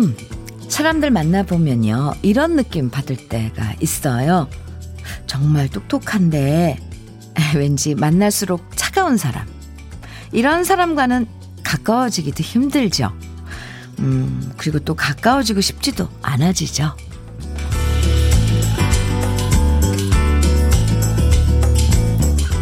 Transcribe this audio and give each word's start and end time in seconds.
가끔 0.00 0.16
사람들 0.68 1.10
만나보면요. 1.10 2.14
이런 2.22 2.56
느낌 2.56 2.90
받을 2.90 3.16
때가 3.16 3.74
있어요. 3.80 4.48
정말 5.26 5.68
똑똑한데, 5.68 6.78
왠지 7.54 7.94
만날수록 7.94 8.76
차가운 8.76 9.16
사람. 9.16 9.46
이런 10.32 10.64
사람과는 10.64 11.26
가까워지기도 11.64 12.42
힘들죠. 12.42 13.12
음, 13.98 14.52
그리고 14.56 14.78
또 14.78 14.94
가까워지고 14.94 15.60
싶지도 15.60 16.08
않아지죠. 16.22 16.96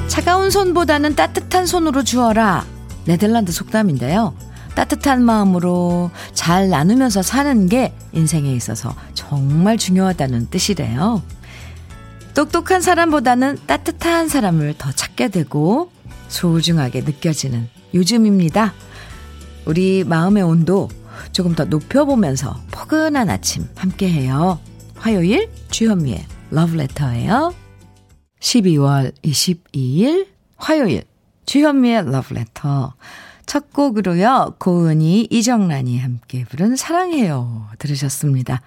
차가운 0.08 0.50
손보다는 0.50 1.14
따뜻한 1.14 1.66
손으로 1.66 2.02
주어라. 2.02 2.66
네덜란드 3.04 3.52
속담인데요. 3.52 4.47
따뜻한 4.78 5.24
마음으로 5.24 6.12
잘 6.34 6.68
나누면서 6.68 7.20
사는 7.20 7.68
게 7.68 7.92
인생에 8.12 8.52
있어서 8.52 8.94
정말 9.12 9.76
중요하다는 9.76 10.50
뜻이래요. 10.50 11.20
똑똑한 12.36 12.80
사람보다는 12.80 13.58
따뜻한 13.66 14.28
사람을 14.28 14.74
더 14.78 14.92
찾게 14.92 15.30
되고 15.30 15.90
소중하게 16.28 17.00
느껴지는 17.00 17.68
요즘입니다. 17.92 18.72
우리 19.64 20.04
마음의 20.04 20.44
온도 20.44 20.88
조금 21.32 21.56
더 21.56 21.64
높여보면서 21.64 22.60
포근한 22.70 23.30
아침 23.30 23.66
함께해요. 23.74 24.60
화요일 24.94 25.50
주현미의 25.72 26.24
러브레터예요. 26.50 27.52
12월 28.38 29.12
22일 29.22 30.28
화요일 30.56 31.02
주현미의 31.46 32.12
러브레터 32.12 32.94
첫 33.48 33.72
곡으로요. 33.72 34.56
고은이 34.58 35.28
이정란이 35.30 35.98
함께 35.98 36.44
부른 36.44 36.76
사랑해요 36.76 37.66
들으셨습니다. 37.78 38.60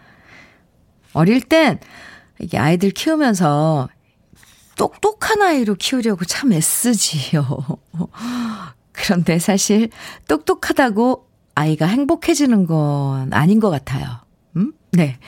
어릴 1.13 1.39
땐 1.41 1.79
이게 2.39 2.57
아이들 2.57 2.89
키우면서 2.89 3.89
똑똑한 4.75 5.43
아이로 5.43 5.75
키우려고 5.75 6.25
참 6.25 6.51
애쓰지요. 6.51 7.45
그런데 8.91 9.37
사실 9.37 9.89
똑똑하다고 10.27 11.27
아이가 11.53 11.85
행복해지는 11.85 12.65
건 12.65 13.31
아닌 13.33 13.59
것 13.59 13.69
같아요. 13.69 14.07
음? 14.55 14.73
네. 14.93 15.19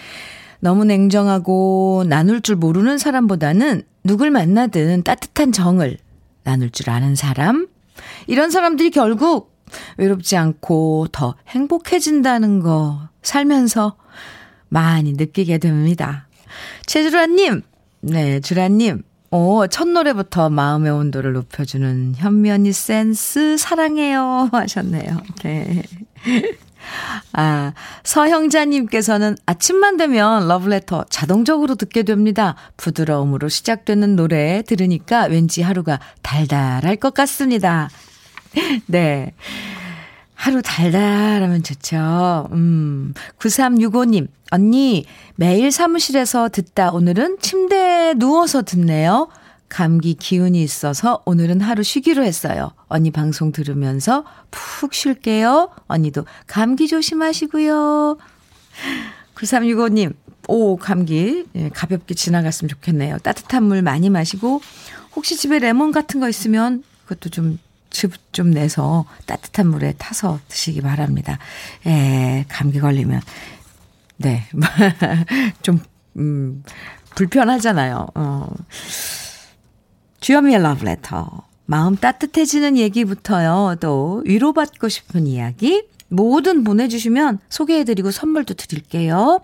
너무 0.61 0.83
냉정하고 0.83 2.05
나눌 2.07 2.41
줄 2.41 2.55
모르는 2.55 2.97
사람보다는 2.97 3.83
누굴 4.03 4.31
만나든 4.31 5.03
따뜻한 5.03 5.51
정을 5.51 5.99
나눌 6.41 6.71
줄 6.71 6.89
아는 6.89 7.13
사람. 7.13 7.67
이런 8.27 8.51
사람들이 8.51 8.91
결국 8.91 9.53
외롭지 9.97 10.37
않고 10.37 11.07
더 11.11 11.35
행복해진다는 11.47 12.59
거 12.59 13.09
살면서 13.21 13.95
많이 14.69 15.13
느끼게 15.13 15.59
됩니다. 15.59 16.27
최주라님, 16.85 17.61
네, 18.01 18.39
주라님, 18.39 19.03
오, 19.31 19.65
첫 19.67 19.87
노래부터 19.87 20.49
마음의 20.49 20.91
온도를 20.91 21.33
높여주는 21.33 22.13
현면이 22.15 22.71
센스 22.71 23.57
사랑해요 23.57 24.49
하셨네요. 24.53 25.21
네. 25.43 25.81
아, 27.33 27.73
서형자님께서는 28.03 29.37
아침만 29.45 29.97
되면 29.97 30.47
러브레터 30.47 31.05
자동적으로 31.09 31.75
듣게 31.75 32.03
됩니다. 32.03 32.55
부드러움으로 32.77 33.49
시작되는 33.49 34.15
노래 34.15 34.61
들으니까 34.63 35.23
왠지 35.25 35.61
하루가 35.61 35.99
달달할 36.21 36.95
것 36.97 37.13
같습니다. 37.13 37.89
네. 38.87 39.33
하루 40.35 40.61
달달하면 40.61 41.63
좋죠. 41.63 42.49
음. 42.51 43.13
9365님, 43.39 44.27
언니, 44.51 45.05
매일 45.35 45.71
사무실에서 45.71 46.49
듣다 46.49 46.91
오늘은 46.91 47.37
침대에 47.39 48.13
누워서 48.15 48.61
듣네요. 48.61 49.29
감기 49.73 50.13
기운이 50.13 50.61
있어서 50.61 51.23
오늘은 51.25 51.59
하루 51.59 51.81
쉬기로 51.81 52.23
했어요. 52.23 52.73
언니 52.89 53.09
방송 53.09 53.51
들으면서 53.51 54.23
푹 54.51 54.93
쉴게요. 54.93 55.71
언니도 55.87 56.25
감기 56.45 56.87
조심하시고요. 56.87 58.19
9365님, 59.33 60.13
오, 60.47 60.77
감기 60.77 61.45
예, 61.55 61.69
가볍게 61.69 62.13
지나갔으면 62.13 62.69
좋겠네요. 62.69 63.17
따뜻한 63.23 63.63
물 63.63 63.81
많이 63.81 64.11
마시고 64.11 64.61
혹시 65.15 65.35
집에 65.37 65.57
레몬 65.57 65.91
같은 65.91 66.19
거 66.19 66.29
있으면 66.29 66.83
그것도 67.07 67.29
좀 67.29 67.57
즙좀 67.89 68.51
내서 68.51 69.05
따뜻한 69.25 69.65
물에 69.65 69.95
타서 69.97 70.39
드시기 70.49 70.81
바랍니다. 70.81 71.39
예, 71.87 72.45
감기 72.47 72.79
걸리면 72.79 73.21
네. 74.17 74.43
좀 75.63 75.79
음, 76.15 76.63
불편하잖아요. 77.15 78.05
어. 78.13 78.47
주현미의 80.23 80.61
러브레터. 80.61 81.27
마음 81.65 81.97
따뜻해지는 81.97 82.77
얘기부터요. 82.77 83.75
또 83.81 84.21
위로받고 84.25 84.87
싶은 84.87 85.27
이야기 85.27 85.83
뭐든 86.07 86.63
보내주시면 86.63 87.39
소개해드리고 87.49 88.09
선물도 88.09 88.53
드릴게요. 88.53 89.41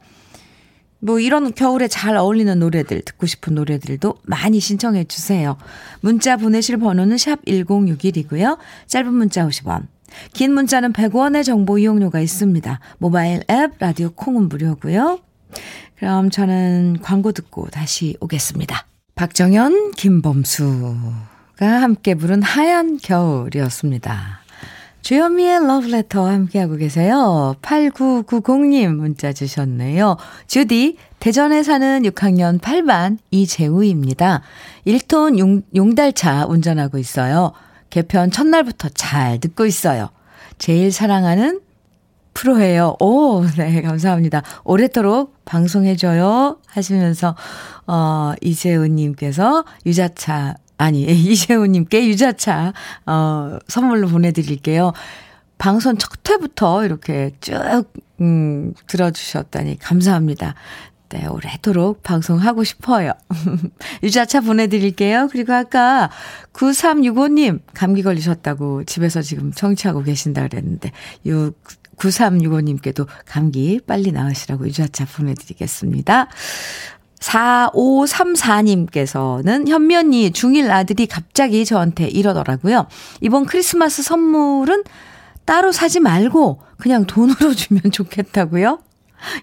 뭐 1.00 1.20
이런 1.20 1.54
겨울에 1.54 1.90
잘 1.90 2.16
어울리는 2.16 2.58
노래들, 2.58 3.02
듣고 3.02 3.26
싶은 3.26 3.56
노래들도 3.56 4.20
많이 4.24 4.62
신청해 4.62 5.04
주세요. 5.04 5.58
문자 6.00 6.38
보내실 6.38 6.78
번호는 6.78 7.18
샵 7.18 7.44
1061이고요. 7.44 8.58
짧은 8.88 9.14
문자 9.14 9.46
50원. 9.46 9.88
긴 10.32 10.54
문자는 10.54 10.94
100원의 10.94 11.44
정보 11.44 11.78
이용료가 11.78 12.22
있습니다. 12.22 12.80
모바일 13.00 13.44
앱, 13.52 13.74
라디오 13.80 14.12
콩은 14.12 14.48
무료고요. 14.48 15.20
그럼 15.98 16.30
저는 16.30 17.00
광고 17.02 17.34
듣고 17.34 17.68
다시 17.68 18.16
오겠습니다. 18.22 18.89
박정현, 19.20 19.92
김범수가 19.98 20.72
함께 21.60 22.16
부른 22.16 22.42
하얀 22.42 22.96
겨울이었습니다. 22.96 24.40
주현미의 25.02 25.68
러브레터와 25.68 26.32
함께하고 26.32 26.78
계세요. 26.78 27.54
8990님 27.62 28.96
문자 28.96 29.34
주셨네요. 29.34 30.16
주디, 30.48 30.96
대전에 31.20 31.64
사는 31.64 32.04
6학년 32.04 32.62
8반 32.62 33.18
이재우입니다. 33.30 34.42
1톤 34.88 35.38
용, 35.38 35.64
용달차 35.76 36.46
운전하고 36.46 36.98
있어요. 36.98 37.52
개편 37.90 38.32
첫날부터 38.32 38.88
잘 38.94 39.42
듣고 39.42 39.66
있어요. 39.66 40.12
제일 40.60 40.94
사랑하는 40.94 41.60
프로예요. 42.40 42.96
오, 43.02 43.44
네, 43.58 43.82
감사합니다. 43.82 44.44
오래도록 44.64 45.44
방송해줘요. 45.44 46.58
하시면서, 46.68 47.36
어, 47.86 48.32
이재훈님께서 48.40 49.66
유자차, 49.86 50.56
아니, 50.78 51.02
이재훈님께 51.04 52.08
유자차, 52.08 52.72
어, 53.06 53.60
선물로 53.68 54.08
보내드릴게요. 54.08 54.94
방송 55.58 55.98
첫 55.98 56.12
회부터 56.30 56.86
이렇게 56.86 57.32
쭉, 57.42 57.58
음, 58.22 58.74
들어주셨다니 58.88 59.80
감사합니다. 59.80 60.56
네, 61.10 61.26
오래도록 61.26 62.04
방송하고 62.04 62.64
싶어요. 62.64 63.12
유자차 64.04 64.42
보내드릴게요. 64.42 65.28
그리고 65.32 65.54
아까 65.54 66.10
9365님 66.54 67.62
감기 67.74 68.04
걸리셨다고 68.04 68.84
집에서 68.86 69.24
지금 69.24 69.52
청취하고 69.52 70.04
계신다 70.04 70.48
그랬는데, 70.48 70.92
9365님께도 72.00 73.08
감기 73.26 73.80
빨리 73.86 74.12
나으시라고 74.12 74.66
유자차 74.68 75.06
보내드리겠습니다. 75.06 76.28
4534님께서는 77.20 79.68
현면이 79.68 80.32
중1 80.32 80.72
아들이 80.72 81.06
갑자기 81.06 81.66
저한테 81.66 82.08
이러더라고요. 82.08 82.88
이번 83.22 83.46
크리스마스 83.46 84.02
선물은 84.02 84.84
따로 85.46 85.72
사지 85.72 86.00
말고 86.00 86.64
그냥 86.78 87.06
돈으로 87.06 87.54
주면 87.56 87.92
좋겠다고요? 87.92 88.80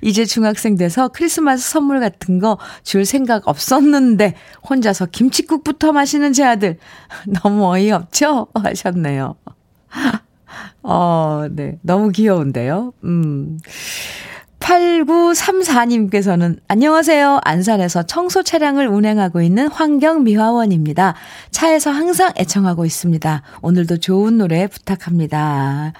이제 0.00 0.24
중학생 0.24 0.76
돼서 0.76 1.08
크리스마스 1.08 1.68
선물 1.68 2.00
같은 2.00 2.38
거 2.38 2.56
줄 2.82 3.04
생각 3.04 3.46
없었는데 3.46 4.34
혼자서 4.68 5.06
김치국부터 5.06 5.92
마시는 5.92 6.32
제 6.32 6.44
아들 6.44 6.78
너무 7.42 7.66
어이없죠? 7.66 8.48
하셨네요. 8.56 9.36
어, 10.82 11.46
네. 11.50 11.78
너무 11.82 12.10
귀여운데요. 12.10 12.92
음. 13.04 13.58
8934님께서는 14.60 16.58
안녕하세요. 16.66 17.40
안산에서 17.44 18.02
청소 18.04 18.42
차량을 18.42 18.88
운행하고 18.88 19.40
있는 19.40 19.68
환경미화원입니다. 19.68 21.14
차에서 21.50 21.90
항상 21.90 22.32
애청하고 22.36 22.84
있습니다. 22.84 23.42
오늘도 23.62 23.98
좋은 23.98 24.38
노래 24.38 24.66
부탁합니다. 24.66 25.92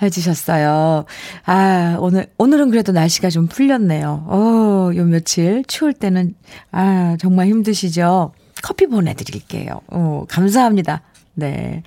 해주셨어요. 0.00 1.04
아, 1.44 1.96
오늘, 2.00 2.28
오늘은 2.38 2.70
그래도 2.70 2.92
날씨가 2.92 3.30
좀 3.30 3.46
풀렸네요. 3.46 4.24
어, 4.28 4.90
요 4.94 5.04
며칠 5.04 5.64
추울 5.66 5.92
때는, 5.92 6.34
아, 6.70 7.16
정말 7.18 7.48
힘드시죠? 7.48 8.32
커피 8.62 8.86
보내드릴게요. 8.86 9.80
어, 9.88 10.24
감사합니다. 10.28 11.02
네. 11.38 11.84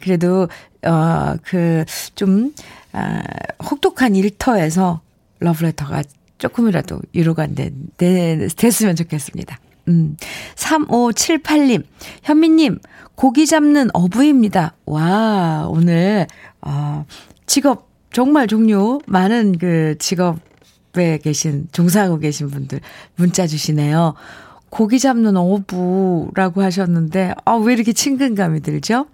그래도, 0.00 0.48
어, 0.82 1.34
그, 1.44 1.84
좀, 2.14 2.54
아, 2.92 3.22
혹독한 3.62 4.16
일터에서 4.16 5.02
러브레터가 5.40 6.02
조금이라도 6.38 7.00
위로가 7.12 7.46
됐으면 7.98 8.96
좋겠습니다. 8.96 9.60
음, 9.88 10.16
3578님, 10.56 11.84
현미님, 12.22 12.78
고기 13.14 13.46
잡는 13.46 13.90
어부입니다. 13.92 14.74
와, 14.86 15.66
오늘, 15.68 16.26
어, 16.62 17.04
직업, 17.44 17.90
정말 18.10 18.46
종류, 18.46 19.00
많은 19.06 19.58
그 19.58 19.96
직업에 19.98 21.18
계신, 21.22 21.68
종사하고 21.72 22.18
계신 22.20 22.48
분들 22.48 22.80
문자 23.16 23.46
주시네요. 23.46 24.14
고기 24.74 24.98
잡는 24.98 25.36
어부라고 25.36 26.60
하셨는데, 26.60 27.32
아, 27.44 27.52
왜 27.54 27.74
이렇게 27.74 27.92
친근감이 27.92 28.60
들죠? 28.60 29.06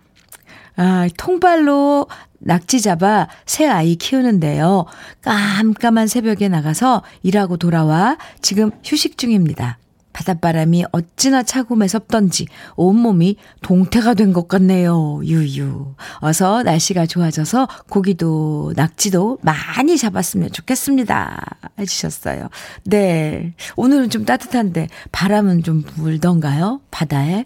아, 0.76 1.06
통발로 1.18 2.06
낙지 2.38 2.80
잡아 2.80 3.28
새 3.44 3.66
아이 3.66 3.96
키우는데요. 3.96 4.86
깜깜한 5.20 6.06
새벽에 6.06 6.48
나가서 6.48 7.02
일하고 7.22 7.58
돌아와 7.58 8.16
지금 8.40 8.70
휴식 8.82 9.18
중입니다. 9.18 9.76
바닷바람이 10.12 10.84
어찌나 10.92 11.42
차고 11.42 11.76
매섭던지 11.76 12.46
온몸이 12.76 13.36
동태가 13.62 14.14
된 14.14 14.30
것 14.32 14.46
같네요. 14.48 15.20
유유. 15.24 15.94
어서 16.20 16.62
날씨가 16.62 17.06
좋아져서 17.06 17.68
고기도 17.88 18.72
낙지도 18.76 19.38
많이 19.42 19.98
잡았으면 19.98 20.52
좋겠습니다. 20.52 21.40
해주셨어요. 21.78 22.48
네. 22.84 23.54
오늘은 23.76 24.10
좀 24.10 24.24
따뜻한데 24.24 24.88
바람은 25.10 25.62
좀 25.64 25.82
불던가요? 25.82 26.80
바다에? 26.90 27.44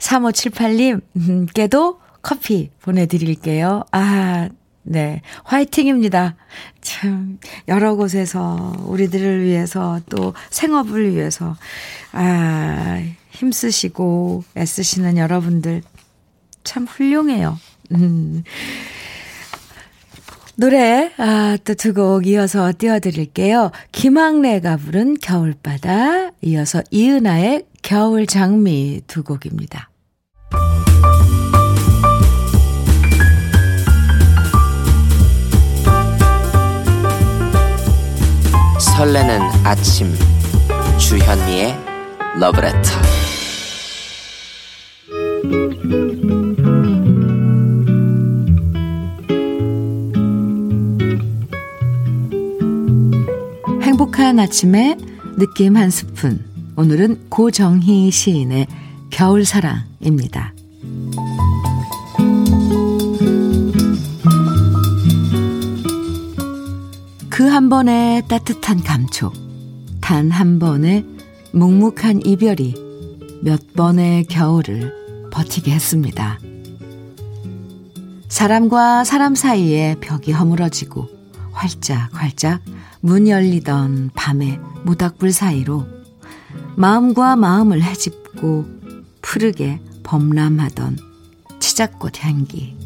3578님께도 0.00 1.98
커피 2.22 2.70
보내드릴게요. 2.82 3.84
아, 3.92 4.48
네. 4.90 5.20
화이팅입니다. 5.44 6.34
참, 6.80 7.38
여러 7.68 7.94
곳에서 7.94 8.74
우리들을 8.86 9.44
위해서 9.44 10.00
또 10.08 10.32
생업을 10.48 11.14
위해서, 11.14 11.56
아, 12.12 13.02
힘쓰시고 13.30 14.44
애쓰시는 14.56 15.18
여러분들 15.18 15.82
참 16.64 16.86
훌륭해요. 16.86 17.58
음. 17.92 18.42
노래, 20.56 21.12
아, 21.18 21.56
또 21.64 21.74
두 21.74 21.92
곡 21.92 22.26
이어서 22.26 22.72
띄워드릴게요. 22.76 23.70
김학래가 23.92 24.78
부른 24.78 25.18
겨울바다, 25.20 26.30
이어서 26.42 26.82
이은아의 26.90 27.66
겨울 27.82 28.26
장미 28.26 29.02
두 29.06 29.22
곡입니다. 29.22 29.87
설레는 38.98 39.40
아침. 39.62 40.12
주현미의 40.98 41.72
러브레터. 42.40 42.80
행복한 53.82 54.40
아침에 54.40 54.96
느낌 55.38 55.76
한 55.76 55.90
스푼. 55.90 56.44
오늘은 56.74 57.28
고정희 57.28 58.10
시인의 58.10 58.66
겨울사랑입니다. 59.10 60.54
그 67.38 67.44
한 67.44 67.68
번의 67.68 68.26
따뜻한 68.26 68.82
감촉, 68.82 69.32
단 70.00 70.32
한 70.32 70.58
번의 70.58 71.06
묵묵한 71.52 72.26
이별이 72.26 72.74
몇 73.42 73.74
번의 73.74 74.24
겨울을 74.24 75.30
버티게 75.30 75.70
했습니다. 75.70 76.40
사람과 78.26 79.04
사람 79.04 79.36
사이에 79.36 79.94
벽이 80.00 80.32
허물어지고 80.32 81.06
활짝 81.52 82.10
활짝 82.12 82.60
문 83.02 83.28
열리던 83.28 84.10
밤의 84.16 84.58
모닥불 84.82 85.30
사이로 85.30 85.86
마음과 86.74 87.36
마음을 87.36 87.80
헤집고 87.84 88.66
푸르게 89.22 89.80
범람하던 90.02 90.98
치자꽃 91.60 92.24
향기. 92.24 92.77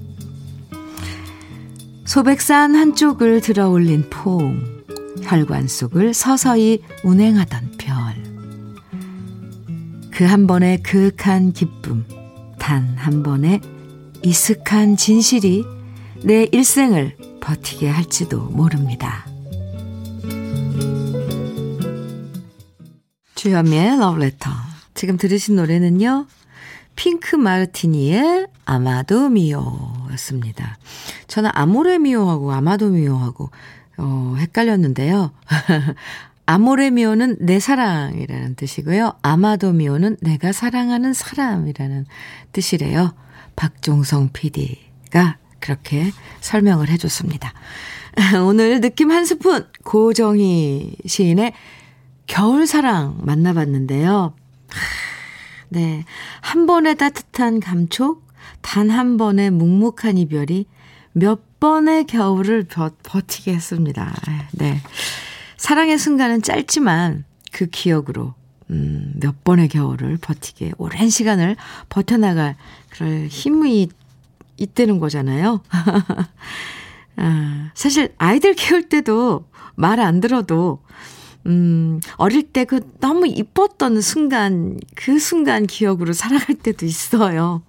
소백산 2.05 2.75
한쪽을 2.75 3.41
들어 3.41 3.69
올린 3.71 4.09
포옹, 4.11 4.85
혈관 5.23 5.69
속을 5.69 6.15
서서히 6.15 6.83
운행하던 7.05 7.73
별. 7.79 7.93
그 10.11 10.25
한 10.25 10.47
번의 10.47 10.83
그윽한 10.83 11.53
기쁨, 11.53 12.05
단 12.59 12.95
한 12.97 13.23
번의 13.23 13.61
이슥한 14.23 14.97
진실이 14.97 15.65
내 16.25 16.47
일생을 16.53 17.17
버티게 17.41 17.89
할지도 17.89 18.41
모릅니다. 18.51 19.27
주현미의 23.35 23.99
러브레터. 23.99 24.51
지금 24.95 25.17
들으신 25.17 25.57
노래는요, 25.57 26.27
핑크 26.97 27.37
마르티니의 27.37 28.49
아마도 28.65 29.29
미오였습니다. 29.29 30.79
저는 31.27 31.51
아모레 31.53 31.99
미오하고 31.99 32.53
아마도 32.53 32.91
미오하고 32.91 33.51
어, 33.99 34.35
헷갈렸는데요. 34.39 35.33
아모레 36.47 36.91
미오는 36.91 37.37
내 37.41 37.61
사랑이라는 37.61 38.57
뜻이고요. 38.57 39.15
아마도 39.23 39.73
미오는 39.73 40.17
내가 40.21 40.53
사랑하는 40.53 41.13
사람이라는 41.13 42.07
뜻이래요. 42.53 43.15
박종성 43.57 44.31
PD가 44.33 45.39
그렇게 45.61 46.11
설명을 46.41 46.89
해줬습니다. 46.89 47.53
오늘 48.45 48.81
느낌 48.81 49.11
한 49.11 49.25
스푼 49.25 49.67
고정희 49.85 50.97
시인의 51.07 51.53
겨울사랑 52.27 53.19
만나봤는데요. 53.23 54.35
네. 55.73 56.05
한 56.41 56.67
번의 56.67 56.97
따뜻한 56.97 57.61
감촉, 57.61 58.27
단 58.61 58.91
한 58.91 59.17
번의 59.17 59.51
묵묵한 59.51 60.19
이별이 60.19 60.67
몇 61.13 61.59
번의 61.61 62.05
겨울을 62.05 62.65
버, 62.65 62.91
버티게 63.03 63.55
했습니다. 63.55 64.15
네. 64.53 64.81
사랑의 65.57 65.99
순간은 65.99 66.43
짧지만 66.43 67.25
그 67.53 67.67
기억으로 67.67 68.35
음, 68.71 69.13
몇 69.21 69.45
번의 69.45 69.69
겨울을 69.69 70.19
버티게 70.19 70.73
오랜 70.79 71.09
시간을 71.11 71.57
버텨나갈 71.89 72.57
그럴 72.91 73.27
힘이 73.29 73.89
있다는 74.57 74.99
거잖아요. 74.99 75.63
아, 77.17 77.71
사실 77.75 78.15
아이들 78.19 78.55
키울 78.55 78.89
때도 78.89 79.47
말 79.75 80.01
안 80.01 80.21
들어도 80.21 80.83
음, 81.47 82.01
어릴 82.17 82.43
때 82.45 82.65
그 82.65 82.81
너무 83.01 83.27
이뻤던 83.27 84.01
순간, 84.01 84.79
그 84.95 85.19
순간 85.19 85.67
기억으로 85.67 86.13
살아갈 86.13 86.57
때도 86.57 86.87
있어요. 86.87 87.63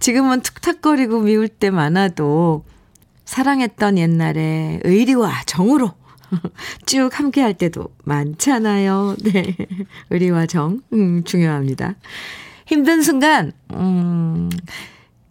지금은 0.00 0.42
툭탁거리고 0.42 1.20
미울 1.20 1.48
때 1.48 1.70
많아도 1.70 2.64
사랑했던 3.24 3.96
옛날에 3.98 4.80
의리와 4.84 5.42
정으로 5.46 5.92
쭉 6.86 7.08
함께 7.18 7.40
할 7.40 7.54
때도 7.54 7.88
많잖아요. 8.04 9.16
네. 9.22 9.56
의리와 10.10 10.46
정, 10.46 10.80
음, 10.92 11.24
중요합니다. 11.24 11.94
힘든 12.66 13.02
순간, 13.02 13.52
음, 13.72 14.50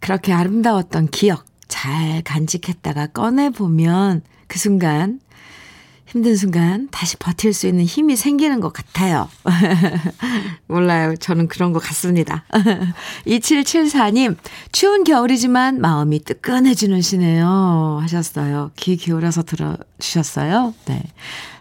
그렇게 0.00 0.32
아름다웠던 0.32 1.08
기억 1.08 1.44
잘 1.68 2.22
간직했다가 2.22 3.08
꺼내보면 3.08 4.22
그 4.48 4.58
순간 4.58 5.20
힘든 6.14 6.36
순간 6.36 6.86
다시 6.92 7.16
버틸 7.16 7.52
수 7.52 7.66
있는 7.66 7.84
힘이 7.84 8.14
생기는 8.14 8.60
것 8.60 8.72
같아요. 8.72 9.28
몰라요. 10.68 11.16
저는 11.16 11.48
그런 11.48 11.72
것 11.72 11.80
같습니다. 11.80 12.44
2774님, 13.26 14.36
추운 14.70 15.02
겨울이지만 15.02 15.80
마음이 15.80 16.20
뜨끈해지는 16.20 17.02
시네요. 17.02 17.98
하셨어요. 18.00 18.70
귀 18.76 18.96
기울여서 18.96 19.42
들어주셨어요. 19.42 20.74
네. 20.84 21.02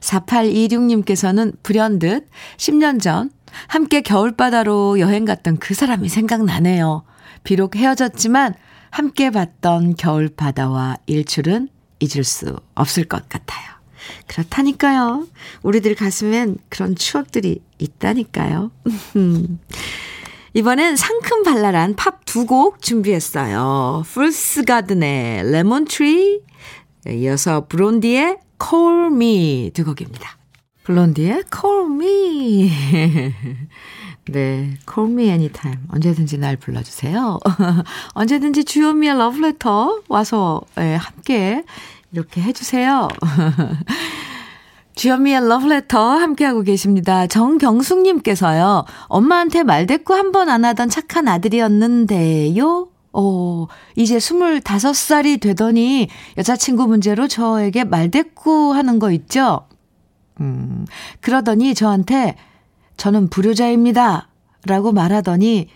4826님께서는 0.02 1.56
불현듯 1.64 2.30
10년 2.58 3.02
전 3.02 3.32
함께 3.66 4.02
겨울바다로 4.02 5.00
여행 5.00 5.26
갔던 5.26 5.58
그 5.58 5.74
사람이 5.74 6.10
생각나네요. 6.10 7.04
비록 7.44 7.76
헤어졌지만 7.76 8.54
함께 8.92 9.32
봤던 9.32 9.96
겨울바다와 9.96 10.98
일출은 11.08 11.70
잊을 12.00 12.24
수 12.24 12.56
없을 12.76 13.06
것 13.06 13.28
같아요. 13.30 13.73
그렇다니까요. 14.28 15.28
우리들 15.64 15.96
가슴엔 15.96 16.58
그런 16.70 16.96
추억들이 16.96 17.62
있다니까요. 17.80 18.72
이번엔 20.56 20.96
상큼 20.96 21.44
발랄한 21.44 21.96
팝 21.96 22.26
두 22.26 22.46
곡 22.46 22.82
준비했어요. 22.82 24.04
Fool's 24.08 24.64
Garden의 24.66 25.52
Lemon 25.52 25.86
Tree, 25.86 26.42
이어서 27.08 27.66
브론디의 27.68 28.38
Call 28.62 29.08
Me 29.14 29.72
두 29.74 29.84
곡입니다. 29.86 30.38
블론디의 30.84 31.44
Call 31.54 31.92
Me. 31.92 32.72
네, 34.30 34.78
Call 34.92 35.12
Me 35.12 35.26
Anytime. 35.26 35.80
언제든지 35.90 36.38
날 36.38 36.56
불러주세요. 36.58 37.40
언제든지 38.14 38.64
주요미의 38.64 39.18
러브레터 39.18 40.02
와서 40.08 40.62
네, 40.76 40.96
함께 40.96 41.64
이렇게 42.14 42.42
해주세요. 42.42 43.08
주현미의 44.96 45.48
러브레터 45.50 46.00
함께하고 46.00 46.62
계십니다. 46.62 47.26
정경숙님께서요. 47.28 48.86
엄마한테 49.08 49.64
말대꾸 49.64 50.14
한 50.14 50.32
번 50.32 50.50
안 50.50 50.64
하던 50.66 50.90
착한 50.90 51.28
아들이었는데요. 51.28 52.88
어, 53.16 53.68
이제 53.96 54.18
25살이 54.18 55.40
되더니 55.42 56.08
여자친구 56.38 56.88
문제로 56.88 57.28
저에게 57.28 57.84
말대꾸 57.84 58.74
하는 58.76 59.00
거 59.00 59.12
있죠? 59.12 59.68
음, 60.42 60.86
그러더니 61.22 61.74
저한테 61.76 62.36
저는 62.98 63.30
불효자입니다. 63.30 64.30
라고 64.66 64.92
말하더니 64.92 65.70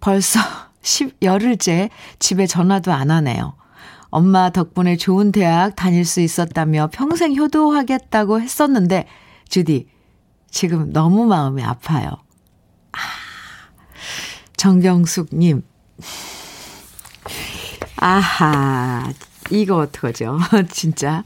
벌써 0.00 0.40
10, 0.82 1.16
열흘째 1.22 1.88
집에 2.18 2.46
전화도 2.46 2.92
안 2.92 3.10
하네요. 3.10 3.54
엄마 4.12 4.50
덕분에 4.50 4.98
좋은 4.98 5.32
대학 5.32 5.74
다닐 5.74 6.04
수 6.04 6.20
있었다며 6.20 6.90
평생 6.92 7.34
효도하겠다고 7.34 8.42
했었는데, 8.42 9.06
주디, 9.48 9.88
지금 10.50 10.92
너무 10.92 11.24
마음이 11.24 11.62
아파요. 11.62 12.10
아, 12.92 12.98
정경숙님. 14.58 15.62
아하, 17.96 19.10
이거 19.50 19.78
어떡하죠? 19.78 20.38
진짜. 20.70 21.24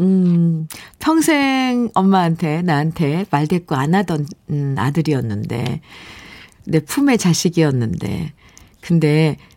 음, 0.00 0.66
평생 0.98 1.90
엄마한테, 1.92 2.62
나한테 2.62 3.26
말대꾸 3.30 3.74
안 3.74 3.94
하던 3.94 4.26
음, 4.48 4.74
아들이었는데, 4.78 5.82
내 6.64 6.80
품의 6.80 7.18
자식이었는데, 7.18 8.32
근데, 8.80 9.36
아, 9.38 9.51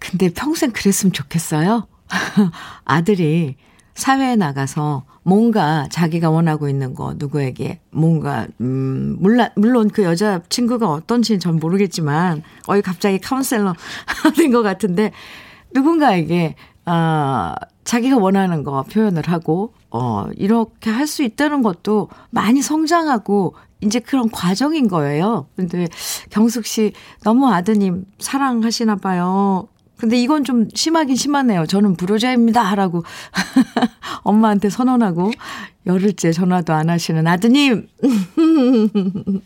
근데 0.00 0.30
평생 0.30 0.72
그랬으면 0.72 1.12
좋겠어요? 1.12 1.86
아들이 2.84 3.56
사회에 3.94 4.34
나가서 4.36 5.04
뭔가 5.22 5.86
자기가 5.90 6.30
원하고 6.30 6.68
있는 6.68 6.94
거 6.94 7.14
누구에게 7.16 7.80
뭔가 7.90 8.46
음 8.60 9.16
물론 9.20 9.48
물론 9.56 9.88
그 9.90 10.02
여자 10.02 10.40
친구가 10.48 10.88
어떤지는 10.90 11.38
전 11.38 11.56
모르겠지만 11.56 12.42
어이 12.66 12.80
갑자기 12.82 13.18
카운셀러 13.18 13.74
된 14.36 14.50
것 14.52 14.62
같은데 14.62 15.12
누군가에게 15.74 16.56
아 16.86 17.54
자기가 17.84 18.16
원하는 18.16 18.64
거 18.64 18.82
표현을 18.84 19.28
하고 19.28 19.74
어 19.90 20.26
이렇게 20.36 20.90
할 20.90 21.06
수 21.06 21.22
있다는 21.22 21.62
것도 21.62 22.08
많이 22.30 22.62
성장하고 22.62 23.54
이제 23.82 23.98
그런 24.00 24.30
과정인 24.30 24.88
거예요. 24.88 25.46
근데 25.56 25.86
경숙 26.30 26.66
씨 26.66 26.92
너무 27.24 27.48
아드님 27.52 28.04
사랑하시나 28.18 28.96
봐요. 28.96 29.68
근데 30.00 30.16
이건 30.20 30.44
좀 30.44 30.68
심하긴 30.74 31.16
심하네요. 31.16 31.66
저는 31.66 31.96
불효자입니다. 31.96 32.74
라고 32.74 33.04
엄마한테 34.24 34.70
선언하고 34.70 35.30
열흘째 35.86 36.32
전화도 36.32 36.72
안 36.72 36.88
하시는 36.90 37.26
아드님. 37.26 37.86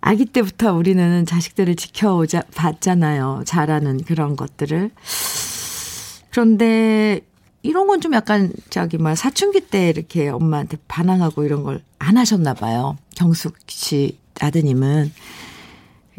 아기 0.00 0.24
때부터 0.26 0.72
우리는 0.74 1.26
자식들을 1.26 1.76
지켜오자 1.76 2.42
봤잖아요. 2.54 3.42
잘하는 3.46 4.02
그런 4.04 4.36
것들을. 4.36 4.90
그런데 6.30 7.20
이런 7.62 7.86
건 7.86 8.00
좀 8.00 8.14
약간 8.14 8.52
저기 8.70 8.96
막 8.98 9.16
사춘기 9.16 9.60
때 9.60 9.88
이렇게 9.88 10.28
엄마한테 10.28 10.78
반항하고 10.88 11.44
이런 11.44 11.62
걸 11.64 11.82
안 11.98 12.16
하셨나 12.16 12.54
봐요. 12.54 12.96
경숙 13.16 13.56
씨 13.66 14.18
아드님은 14.40 15.12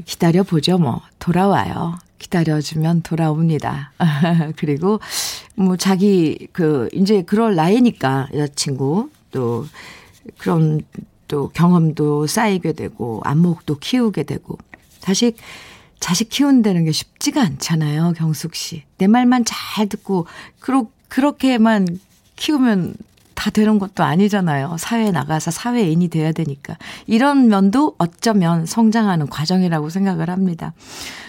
기다려 0.06 0.44
보죠 0.44 0.78
뭐 0.78 1.02
돌아와요. 1.20 1.98
기다려주면 2.18 3.02
돌아옵니다. 3.02 3.94
그리고 4.58 5.00
뭐 5.56 5.78
자기 5.78 6.48
그 6.52 6.90
이제 6.94 7.22
그럴 7.22 7.56
나이니까 7.56 8.30
여자친구 8.34 9.10
또 9.32 9.66
그런 10.38 10.82
또 11.28 11.50
경험도 11.50 12.28
쌓이게 12.28 12.74
되고 12.74 13.22
안목도 13.24 13.78
키우게 13.80 14.24
되고 14.24 14.58
자식 15.00 15.38
자식 16.00 16.30
키운다는 16.30 16.86
게 16.86 16.92
쉽지가 16.92 17.42
않잖아요, 17.42 18.14
경숙 18.16 18.56
씨. 18.56 18.84
내 18.98 19.08
말만 19.08 19.44
잘 19.46 19.88
듣고 19.88 20.28
그러, 20.60 20.88
그렇게만 21.10 22.00
키우면 22.36 22.96
다 23.40 23.50
되는 23.52 23.80
것도 23.80 24.04
아니잖아요. 24.04 24.76
사회에 24.78 25.12
나가서 25.12 25.50
사회인이 25.50 26.10
돼야 26.10 26.34
되니까. 26.34 26.76
이런 27.08 27.48
면도 27.48 27.96
어쩌면 27.98 28.66
성장하는 28.66 29.28
과정이라고 29.28 29.90
생각을 29.90 30.30
합니다. 30.30 30.74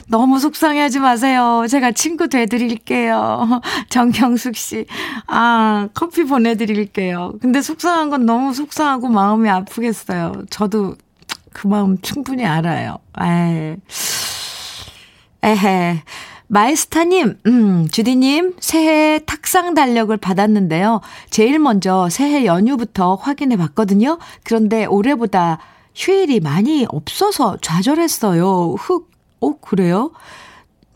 너무 0.08 0.40
속상해하지 0.40 0.98
마세요. 0.98 1.66
제가 1.70 1.92
친구 1.92 2.28
돼드릴게요. 2.28 3.60
정경숙 3.90 4.56
씨. 4.56 4.86
아, 5.28 5.88
커피 5.94 6.24
보내드릴게요. 6.24 7.34
근데 7.40 7.62
속상한 7.62 8.10
건 8.10 8.26
너무 8.26 8.54
속상하고 8.54 9.08
마음이 9.08 9.48
아프겠어요. 9.48 10.32
저도 10.50 10.96
그 11.52 11.68
마음 11.68 11.96
충분히 12.02 12.44
알아요. 12.44 12.98
에이. 13.22 13.76
에헤. 15.42 16.02
마이스타님, 16.52 17.38
음, 17.46 17.86
주디님, 17.92 18.56
새해 18.58 19.20
탁상 19.24 19.74
달력을 19.74 20.16
받았는데요. 20.16 21.00
제일 21.30 21.60
먼저 21.60 22.08
새해 22.10 22.44
연휴부터 22.44 23.14
확인해 23.14 23.56
봤거든요. 23.56 24.18
그런데 24.42 24.84
올해보다 24.84 25.60
휴일이 25.94 26.40
많이 26.40 26.86
없어서 26.88 27.56
좌절했어요. 27.62 28.74
흑, 28.80 29.08
어, 29.38 29.60
그래요? 29.60 30.10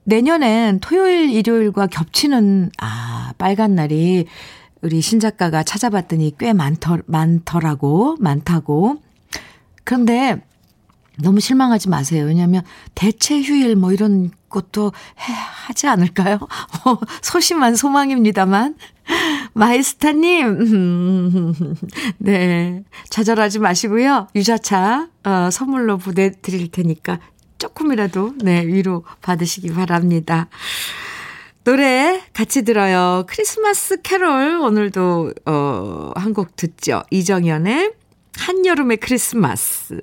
내년엔 0.02 0.80
토요일, 0.80 1.30
일요일과 1.30 1.86
겹치는, 1.86 2.72
아, 2.82 3.32
빨간 3.38 3.76
날이 3.76 4.26
우리 4.82 5.00
신작가가 5.00 5.62
찾아봤더니 5.62 6.34
꽤 6.36 6.52
많더, 6.52 6.98
많더라고, 7.06 8.16
많다고. 8.18 8.96
그런데 9.84 10.42
너무 11.22 11.40
실망하지 11.40 11.88
마세요. 11.88 12.24
왜냐하면 12.24 12.62
대체 12.94 13.40
휴일 13.40 13.76
뭐 13.76 13.92
이런 13.92 14.30
것도 14.48 14.92
해, 15.20 15.32
하지 15.66 15.86
않을까요? 15.86 16.38
어, 16.84 16.98
소심한 17.22 17.76
소망입니다만. 17.76 18.76
마이스타님, 19.52 21.54
네. 22.18 22.82
좌절하지 23.10 23.58
마시고요. 23.58 24.28
유자차, 24.34 25.08
어, 25.24 25.48
선물로 25.52 25.98
보내드릴 25.98 26.70
테니까 26.70 27.20
조금이라도, 27.58 28.34
네, 28.42 28.66
위로 28.66 29.04
받으시기 29.22 29.72
바랍니다. 29.72 30.48
노래 31.64 32.22
같이 32.32 32.62
들어요. 32.62 33.24
크리스마스 33.26 34.00
캐롤 34.02 34.58
오늘도, 34.60 35.32
어, 35.46 36.10
한 36.16 36.32
곡 36.34 36.56
듣죠. 36.56 37.02
이정현의 37.10 37.92
한여름의 38.36 38.96
크리스마스. 38.96 40.00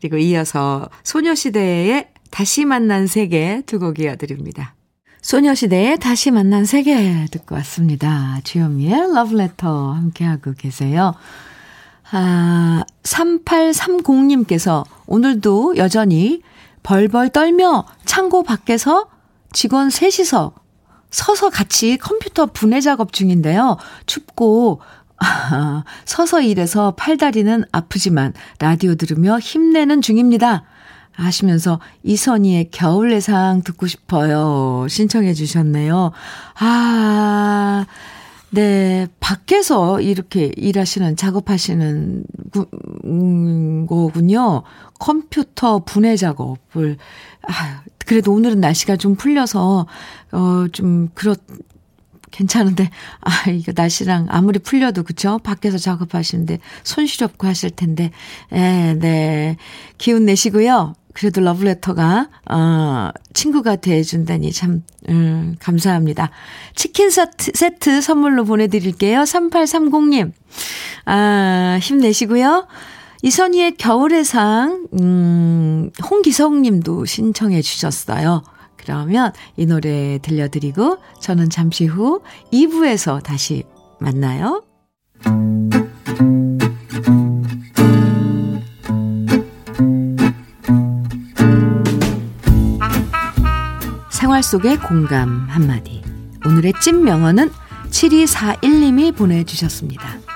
그리고 0.00 0.16
이어서 0.18 0.88
소녀시대의 1.02 2.08
다시 2.30 2.64
만난 2.64 3.06
세계 3.06 3.62
두 3.66 3.78
곡 3.78 3.98
이어드립니다. 3.98 4.74
소녀시대의 5.22 5.98
다시 5.98 6.30
만난 6.30 6.64
세계 6.64 7.26
듣고 7.30 7.54
왔습니다. 7.56 8.40
주현미의 8.44 9.14
러브레터 9.14 9.92
함께하고 9.92 10.54
계세요. 10.56 11.14
아, 12.10 12.84
3830님께서 13.02 14.84
오늘도 15.06 15.76
여전히 15.76 16.42
벌벌 16.82 17.30
떨며 17.30 17.84
창고 18.04 18.42
밖에서 18.42 19.08
직원 19.52 19.90
셋이서 19.90 20.54
서서 21.10 21.50
같이 21.50 21.98
컴퓨터 21.98 22.46
분해 22.46 22.80
작업 22.80 23.12
중인데요. 23.12 23.76
춥고 24.06 24.80
아, 25.18 25.84
서서 26.04 26.40
일해서 26.40 26.92
팔다리는 26.96 27.64
아프지만 27.72 28.32
라디오 28.60 28.94
들으며 28.94 29.38
힘내는 29.38 30.00
중입니다. 30.00 30.64
하시면서 31.12 31.80
이선희의 32.04 32.70
겨울내상 32.70 33.62
듣고 33.62 33.88
싶어요. 33.88 34.86
신청해 34.88 35.34
주셨네요. 35.34 36.12
아, 36.60 37.86
네. 38.50 39.08
밖에서 39.18 40.00
이렇게 40.00 40.52
일하시는, 40.56 41.16
작업하시는 41.16 42.24
음, 43.04 43.86
거군요. 43.86 44.62
컴퓨터 44.98 45.80
분해 45.80 46.16
작업을. 46.16 46.96
아, 47.48 47.82
그래도 48.06 48.32
오늘은 48.32 48.60
날씨가 48.60 48.96
좀 48.96 49.16
풀려서, 49.16 49.86
어, 50.32 50.66
좀, 50.72 51.08
그렇, 51.14 51.34
괜찮은데, 52.30 52.90
아, 53.20 53.50
이거 53.50 53.72
날씨랑 53.74 54.26
아무리 54.30 54.58
풀려도, 54.58 55.02
그쵸? 55.04 55.38
밖에서 55.42 55.78
작업하시는데, 55.78 56.58
손 56.84 57.06
시렵고 57.06 57.46
하실 57.46 57.70
텐데, 57.70 58.10
예, 58.52 58.94
네. 58.98 59.56
기운 59.98 60.24
내시고요. 60.26 60.94
그래도 61.14 61.40
러브레터가, 61.40 62.28
어, 62.50 63.10
친구가 63.34 63.76
돼준다니 63.76 64.52
참, 64.52 64.84
음, 65.08 65.56
감사합니다. 65.58 66.30
치킨 66.76 67.10
세트, 67.10 67.52
세트 67.54 68.00
선물로 68.00 68.44
보내드릴게요. 68.44 69.20
3830님. 69.22 70.32
아, 71.06 71.78
힘내시고요. 71.82 72.68
이선희의 73.22 73.76
겨울의 73.78 74.24
상, 74.24 74.86
음, 75.00 75.90
홍기성 76.08 76.62
님도 76.62 77.04
신청해 77.04 77.62
주셨어요. 77.62 78.44
그러면 78.88 79.32
이 79.58 79.66
노래 79.66 80.18
들려드리고 80.22 80.96
저는 81.20 81.50
잠시 81.50 81.84
후 81.84 82.22
2부에서 82.50 83.22
다시 83.22 83.64
만나요. 84.00 84.64
생활 94.10 94.42
속의 94.42 94.78
공감 94.78 95.46
한마디. 95.50 96.02
오늘의 96.46 96.72
찐 96.80 97.04
명언은 97.04 97.50
7241님이 97.90 99.14
보내주셨습니다. 99.14 100.27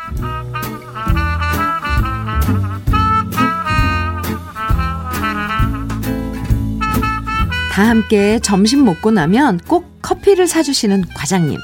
다 7.72 7.88
함께 7.88 8.38
점심 8.38 8.84
먹고 8.84 9.12
나면 9.12 9.58
꼭 9.66 9.86
커피를 10.02 10.46
사주시는 10.46 11.06
과장님. 11.16 11.58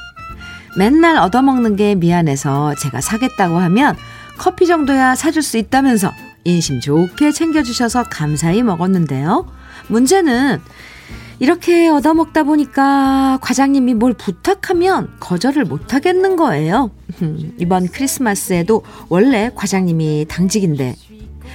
맨날 0.78 1.18
얻어먹는 1.18 1.76
게 1.76 1.96
미안해서 1.96 2.74
제가 2.76 3.02
사겠다고 3.02 3.58
하면 3.58 3.94
커피 4.38 4.66
정도야 4.66 5.14
사줄 5.14 5.42
수 5.42 5.58
있다면서 5.58 6.10
인심 6.44 6.80
좋게 6.80 7.32
챙겨주셔서 7.32 8.04
감사히 8.04 8.62
먹었는데요. 8.62 9.52
문제는 9.88 10.62
이렇게 11.40 11.90
얻어먹다 11.90 12.44
보니까 12.44 13.38
과장님이 13.42 13.92
뭘 13.92 14.14
부탁하면 14.14 15.10
거절을 15.20 15.66
못하겠는 15.66 16.36
거예요. 16.36 16.90
이번 17.60 17.86
크리스마스에도 17.86 18.82
원래 19.10 19.50
과장님이 19.54 20.24
당직인데 20.26 20.96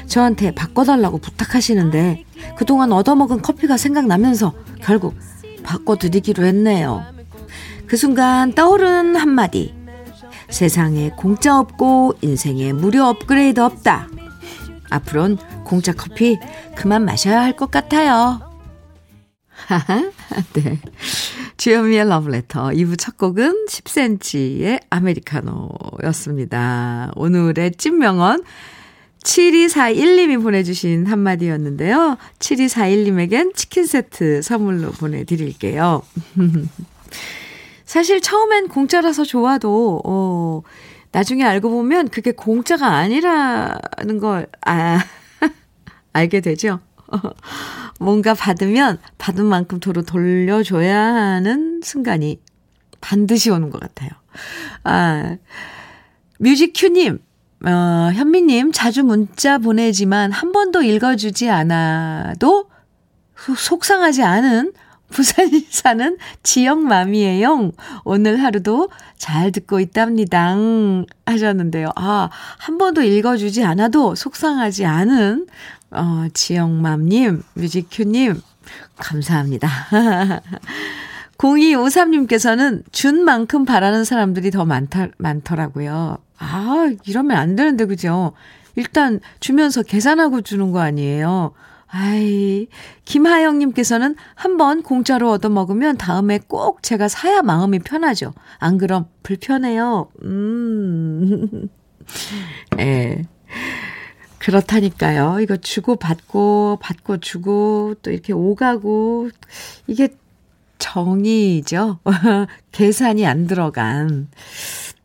저한테 0.05 0.51
바꿔달라고 0.51 1.17
부탁하시는데 1.17 2.25
그동안 2.57 2.91
얻어먹은 2.91 3.41
커피가 3.41 3.77
생각나면서 3.77 4.53
결국 4.81 5.15
바꿔드리기로 5.63 6.45
했네요. 6.45 7.03
그 7.88 7.97
순간 7.97 8.53
떠오른 8.53 9.15
한마디. 9.15 9.73
세상에 10.50 11.09
공짜 11.17 11.57
없고 11.57 12.15
인생에 12.21 12.73
무료 12.73 13.05
업그레이드 13.05 13.59
없다. 13.59 14.07
앞으론 14.89 15.38
공짜 15.63 15.93
커피 15.93 16.38
그만 16.75 17.05
마셔야 17.05 17.41
할 17.41 17.55
것 17.55 17.71
같아요. 17.71 18.39
하하, 19.50 20.12
네. 20.53 20.79
주현미의 21.57 22.07
러브레터 22.09 22.69
2부 22.69 23.00
첫 23.00 23.17
곡은 23.17 23.65
10cm의 23.69 24.81
아메리카노였습니다. 24.89 27.12
오늘의 27.15 27.71
찐명언 27.77 28.43
7241님이 29.24 30.42
보내주신 30.42 31.06
한마디였는데요. 31.06 32.18
7241님에겐 32.39 33.56
치킨 33.56 33.86
세트 33.86 34.42
선물로 34.42 34.92
보내드릴게요. 34.92 36.01
사실 37.86 38.22
처음엔 38.22 38.68
공짜라서 38.68 39.24
좋아도, 39.24 40.01
어, 40.03 40.62
나중에 41.12 41.44
알고 41.44 41.70
보면 41.70 42.09
그게 42.09 42.31
공짜가 42.31 42.96
아니라는 42.98 44.20
걸, 44.20 44.48
아, 44.66 45.00
알게 46.12 46.42
되죠. 46.42 46.79
뭔가 48.00 48.33
받으면 48.33 49.00
받은 49.18 49.46
만큼 49.46 49.79
도로 49.79 50.01
돌려줘야 50.01 50.98
하는 50.98 51.81
순간이 51.83 52.42
반드시 53.00 53.51
오는 53.51 53.70
것 53.70 53.79
같아요. 53.79 54.09
아, 54.83 55.38
뮤직큐님, 56.40 57.20
어, 57.65 58.11
현미님, 58.13 58.71
자주 58.73 59.03
문자 59.03 59.57
보내지만 59.57 60.31
한 60.31 60.51
번도 60.51 60.81
읽어주지 60.81 61.49
않아도 61.49 62.65
속상하지 63.57 64.23
않은 64.23 64.73
부산에 65.09 65.49
사는 65.69 66.17
지역맘이에요. 66.41 67.71
오늘 68.03 68.41
하루도 68.43 68.89
잘 69.17 69.51
듣고 69.51 69.79
있답니다. 69.79 70.55
하셨는데요. 71.25 71.89
아, 71.95 72.29
한 72.57 72.77
번도 72.77 73.03
읽어주지 73.03 73.63
않아도 73.63 74.15
속상하지 74.15 74.85
않은, 74.85 75.47
어, 75.91 76.25
지역맘님, 76.33 77.43
뮤직큐님, 77.53 78.41
감사합니다. 78.97 79.69
0253님께서는 81.44 82.84
준 82.92 83.25
만큼 83.25 83.66
바라는 83.66 84.06
사람들이 84.06 84.50
더 84.50 84.66
많다, 84.66 85.10
많더라고요. 85.18 86.18
아, 86.38 86.92
이러면 87.06 87.38
안 87.38 87.56
되는데, 87.56 87.86
그죠? 87.86 88.32
일단 88.75 89.20
주면서 89.40 89.84
계산하고 89.84 90.42
주는 90.42 90.72
거 90.72 90.79
아니에요. 90.79 91.53
아이, 91.88 92.68
김하영님께서는 93.06 94.16
한번 94.34 94.82
공짜로 94.82 95.29
얻어먹으면 95.32 95.98
다음에 95.98 96.40
꼭 96.40 96.82
제가 96.82 97.08
사야 97.08 97.44
마음이 97.44 97.79
편하죠. 97.79 98.34
안 98.58 98.77
그럼 98.77 99.06
불편해요. 99.22 100.10
음. 100.24 101.70
예. 102.79 103.22
그렇다니까요. 104.40 105.38
이거 105.42 105.56
주고 105.58 105.96
받고, 105.96 106.79
받고 106.82 107.18
주고, 107.18 107.96
또 108.01 108.12
이렇게 108.12 108.34
오가고, 108.34 109.29
이게 109.88 110.10
정의죠. 110.79 112.00
계산이 112.72 113.25
안 113.25 113.48
들어간. 113.48 114.29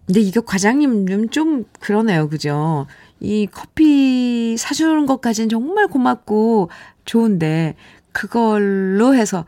근데 0.07 0.21
이거 0.21 0.41
과장님 0.41 1.29
좀 1.31 1.65
그러네요. 1.81 2.29
그죠? 2.29 2.87
이 3.21 3.47
커피 3.51 4.57
사주는 4.57 5.07
것까지는 5.07 5.49
정말 5.49 5.89
고맙고 5.89 6.71
좋은데, 7.05 7.75
그걸로 8.13 9.15
해서 9.15 9.45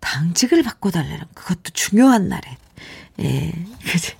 당직을 0.00 0.62
바꿔달라는 0.62 1.20
그것도 1.34 1.70
중요한 1.72 2.28
날에. 2.28 2.56
예. 3.20 3.52
그지? 3.84 4.14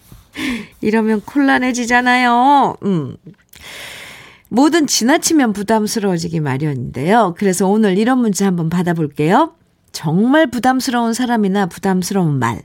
이러면 0.81 1.21
곤란해지잖아요. 1.23 2.77
음. 2.85 3.17
뭐든 4.51 4.87
지나치면 4.87 5.53
부담스러워지기 5.53 6.41
마련인데요. 6.41 7.35
그래서 7.37 7.69
오늘 7.69 7.99
이런 7.99 8.19
문자 8.19 8.47
한번 8.47 8.69
받아볼게요. 8.69 9.55
정말 9.92 10.46
부담스러운 10.46 11.14
사람이나 11.14 11.66
부담스러운 11.66 12.38
말. 12.38 12.62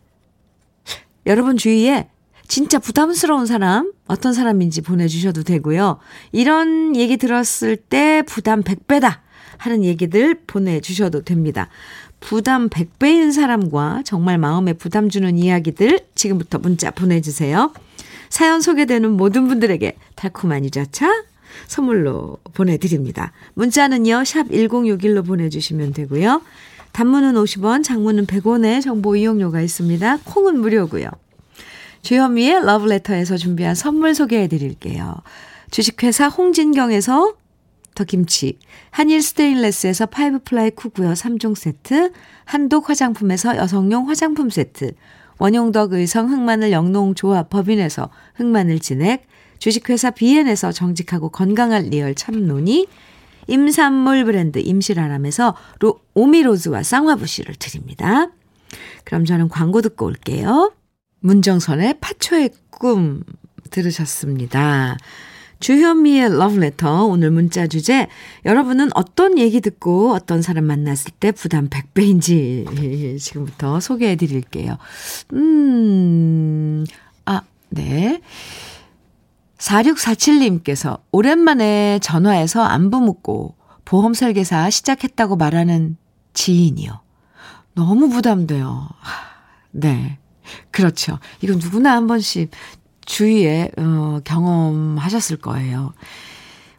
여러분 1.25 1.57
주위에 1.57 2.09
진짜 2.47 2.77
부담스러운 2.77 3.45
사람, 3.45 3.93
어떤 4.07 4.33
사람인지 4.33 4.81
보내주셔도 4.81 5.43
되고요. 5.43 5.99
이런 6.31 6.95
얘기 6.95 7.17
들었을 7.17 7.77
때 7.77 8.21
부담 8.27 8.61
100배다 8.61 9.19
하는 9.57 9.83
얘기들 9.83 10.35
보내주셔도 10.45 11.23
됩니다. 11.23 11.69
부담 12.19 12.69
100배인 12.69 13.31
사람과 13.31 14.01
정말 14.05 14.37
마음에 14.37 14.73
부담 14.73 15.09
주는 15.09 15.37
이야기들 15.37 15.99
지금부터 16.15 16.59
문자 16.59 16.91
보내주세요. 16.91 17.73
사연 18.29 18.61
소개되는 18.61 19.11
모든 19.11 19.47
분들에게 19.47 19.95
달콤한 20.15 20.65
유자차 20.65 21.23
선물로 21.67 22.37
보내드립니다. 22.53 23.31
문자는요, 23.53 24.23
샵 24.25 24.47
1061로 24.49 25.25
보내주시면 25.25 25.93
되고요. 25.93 26.41
단문은 26.93 27.33
50원, 27.33 27.83
장문은 27.83 28.27
100원의 28.27 28.81
정보 28.81 29.15
이용료가 29.15 29.61
있습니다. 29.61 30.19
콩은 30.23 30.59
무료고요. 30.59 31.09
주현미의 32.03 32.65
러브레터에서 32.65 33.37
준비한 33.37 33.75
선물 33.75 34.13
소개해 34.13 34.47
드릴게요. 34.47 35.15
주식회사 35.71 36.27
홍진경에서 36.27 37.33
더김치, 37.95 38.59
한일 38.91 39.21
스테인레스에서 39.21 40.07
파이브 40.07 40.39
플라이 40.45 40.71
쿠구여 40.71 41.13
3종 41.13 41.55
세트, 41.55 42.11
한독 42.45 42.89
화장품에서 42.89 43.57
여성용 43.57 44.09
화장품 44.09 44.49
세트, 44.49 44.93
원용덕 45.39 45.93
의성 45.93 46.31
흑마늘 46.31 46.71
영농조합 46.71 47.49
법인에서 47.49 48.09
흑마늘 48.35 48.79
진액, 48.79 49.25
주식회사 49.57 50.11
비엔에서 50.11 50.71
정직하고 50.71 51.29
건강한 51.29 51.89
리얼 51.89 52.15
참논이, 52.15 52.87
임산물 53.47 54.25
브랜드 54.25 54.59
임실아람에서 54.59 55.55
로, 55.79 55.99
오미로즈와 56.13 56.83
쌍화부시를 56.83 57.55
드립니다. 57.55 58.29
그럼 59.03 59.25
저는 59.25 59.49
광고 59.49 59.81
듣고 59.81 60.05
올게요. 60.05 60.73
문정선의 61.19 61.95
파초의 62.01 62.51
꿈 62.69 63.23
들으셨습니다. 63.71 64.97
주현미의 65.59 66.37
러브레터 66.37 67.05
오늘 67.05 67.31
문자 67.31 67.67
주제 67.67 68.07
여러분은 68.43 68.89
어떤 68.95 69.39
얘기 69.39 69.61
듣고 69.61 70.11
어떤 70.11 70.41
사람 70.41 70.65
만났을 70.65 71.13
때 71.19 71.31
부담 71.31 71.69
100배인지 71.69 73.17
지금부터 73.17 73.79
소개해 73.79 74.17
드릴게요. 74.17 74.77
음, 75.31 76.83
아, 77.25 77.41
네. 77.69 78.19
4647님께서 79.63 80.99
오랜만에 81.11 81.99
전화해서 81.99 82.61
안부 82.63 82.99
묻고 82.99 83.55
보험 83.85 84.13
설계사 84.13 84.69
시작했다고 84.69 85.37
말하는 85.37 85.97
지인이요. 86.33 86.99
너무 87.73 88.09
부담돼요. 88.09 88.89
네. 89.71 90.19
그렇죠. 90.71 91.19
이건 91.41 91.59
누구나 91.59 91.93
한 91.93 92.07
번씩 92.07 92.51
주위에, 93.05 93.71
어, 93.77 94.19
경험하셨을 94.23 95.37
거예요. 95.37 95.93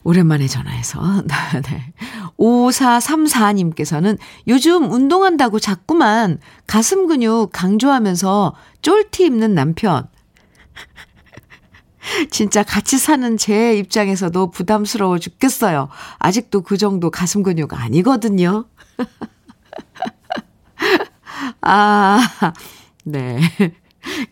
오랜만에 0.02 0.46
전화해서. 0.46 1.00
네. 1.64 1.94
5434님께서는 2.38 4.18
요즘 4.46 4.92
운동한다고 4.92 5.58
자꾸만 5.58 6.38
가슴 6.66 7.06
근육 7.06 7.50
강조하면서 7.52 8.54
쫄티 8.82 9.24
입는 9.24 9.54
남편. 9.54 10.06
진짜 12.30 12.62
같이 12.62 12.98
사는 12.98 13.36
제 13.36 13.76
입장에서도 13.76 14.50
부담스러워 14.50 15.18
죽겠어요. 15.18 15.88
아직도 16.18 16.62
그 16.62 16.76
정도 16.76 17.10
가슴 17.10 17.42
근육 17.42 17.74
아니거든요. 17.74 18.66
아, 21.60 22.20
네. 23.04 23.40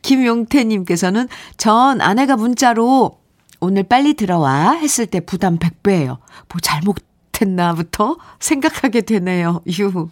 김용태님께서는 0.03 1.29
전 1.57 2.01
아내가 2.01 2.37
문자로 2.37 3.19
오늘 3.61 3.85
빨리 3.85 4.15
들어와 4.15 4.73
했을 4.73 5.07
때 5.07 5.21
부담 5.21 5.59
100배예요. 5.59 6.09
뭐 6.09 6.61
잘못했나부터 6.61 8.17
생각하게 8.41 9.03
되네요. 9.03 9.63
유. 9.79 10.09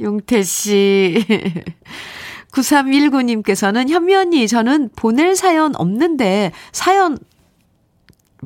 용태 0.00 0.42
씨. 0.42 1.24
9319님께서는 2.52 3.88
현미 3.88 4.14
언니, 4.14 4.48
저는 4.48 4.90
보낼 4.96 5.36
사연 5.36 5.74
없는데 5.76 6.52
사연 6.72 7.18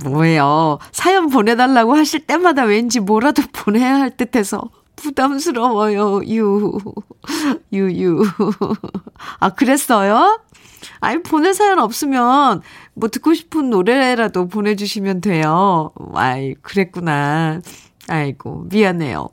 뭐예요? 0.03 0.79
사연 0.93 1.29
보내달라고 1.29 1.95
하실 1.95 2.27
때마다 2.27 2.65
왠지 2.65 3.01
뭐라도 3.01 3.43
보내야 3.53 4.01
할 4.01 4.11
듯해서 4.17 4.71
부담스러워요. 4.97 6.23
유. 6.29 6.79
유 7.73 7.91
유. 7.93 8.23
아, 9.39 9.51
그랬어요? 9.51 10.41
아니, 11.01 11.23
보낼 11.23 11.55
사연 11.55 11.79
없으면 11.79 12.63
뭐 12.95 13.09
듣고 13.09 13.35
싶은 13.35 13.71
노래라도 13.71 14.49
보내주시면 14.49 15.21
돼요. 15.21 15.93
아이, 16.15 16.55
그랬구나. 16.55 17.61
아이고, 18.09 18.67
미안해요. 18.69 19.29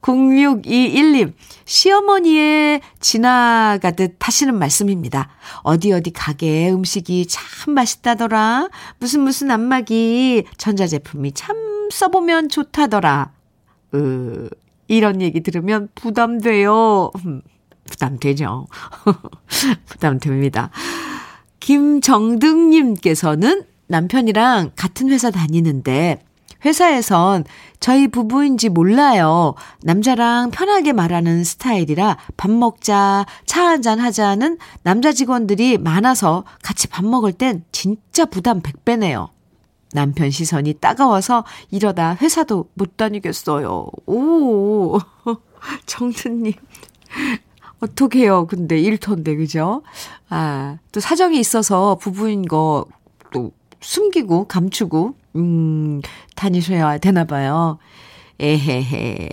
0621님, 0.00 1.34
시어머니의 1.64 2.80
지나가듯 3.00 4.16
하시는 4.20 4.56
말씀입니다. 4.58 5.28
어디 5.62 5.92
어디 5.92 6.10
가게 6.10 6.70
음식이 6.70 7.26
참 7.26 7.74
맛있다더라. 7.74 8.70
무슨 8.98 9.20
무슨 9.20 9.50
안마기 9.50 10.44
전자제품이 10.56 11.32
참 11.32 11.90
써보면 11.90 12.48
좋다더라. 12.48 13.32
으, 13.94 14.48
이런 14.88 15.20
얘기 15.20 15.42
들으면 15.42 15.88
부담돼요. 15.94 17.10
음, 17.26 17.42
부담되죠. 17.90 18.66
부담됩니다. 19.86 20.70
김정등님께서는 21.60 23.64
남편이랑 23.86 24.72
같은 24.76 25.10
회사 25.10 25.30
다니는데 25.30 26.22
회사에선 26.64 27.44
저희 27.80 28.08
부부인지 28.08 28.68
몰라요. 28.70 29.54
남자랑 29.82 30.50
편하게 30.50 30.92
말하는 30.92 31.44
스타일이라 31.44 32.16
밥 32.36 32.50
먹자, 32.50 33.26
차 33.46 33.66
한잔 33.66 34.00
하자는 34.00 34.58
남자 34.82 35.12
직원들이 35.12 35.78
많아서 35.78 36.44
같이 36.62 36.86
밥 36.88 37.04
먹을 37.04 37.32
땐 37.32 37.64
진짜 37.72 38.24
부담 38.24 38.60
100배네요. 38.60 39.28
남편 39.92 40.30
시선이 40.30 40.74
따가워서 40.74 41.44
이러다 41.70 42.16
회사도 42.20 42.68
못 42.74 42.96
다니겠어요. 42.96 43.86
오, 44.06 44.98
정든님. 45.86 46.52
어떡해요. 47.80 48.46
근데 48.46 48.80
일터인데, 48.80 49.36
그죠? 49.36 49.82
아, 50.30 50.78
또 50.90 51.00
사정이 51.00 51.38
있어서 51.38 51.96
부부인 51.96 52.42
거 52.46 52.86
또 53.34 53.50
숨기고, 53.80 54.46
감추고, 54.46 55.14
음, 55.36 56.00
다니셔야 56.36 56.98
되나 56.98 57.24
봐요. 57.24 57.78
에헤헤. 58.38 59.28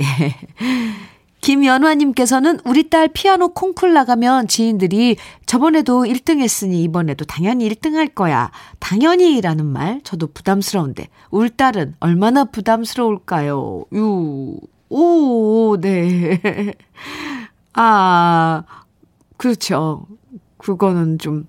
김연화님께서는 1.42 2.60
우리 2.66 2.90
딸 2.90 3.08
피아노 3.08 3.50
콩쿨 3.50 3.94
나가면 3.94 4.48
지인들이 4.48 5.18
저번에도 5.48 6.04
1등 6.04 6.40
했으니 6.40 6.84
이번에도 6.84 7.26
당연히 7.26 7.68
1등 7.68 7.96
할 7.96 8.08
거야. 8.08 8.52
당연히 8.80 9.42
라는 9.42 9.66
말 9.66 10.02
저도 10.04 10.28
부담스러운데 10.28 11.08
울 11.32 11.50
딸은 11.50 11.96
얼마나 12.00 12.46
부담스러울까요? 12.46 13.86
유, 13.94 14.60
오, 14.90 15.78
네. 15.82 16.40
아, 17.74 18.64
그렇죠. 19.38 20.06
그거는 20.58 21.18
좀, 21.18 21.48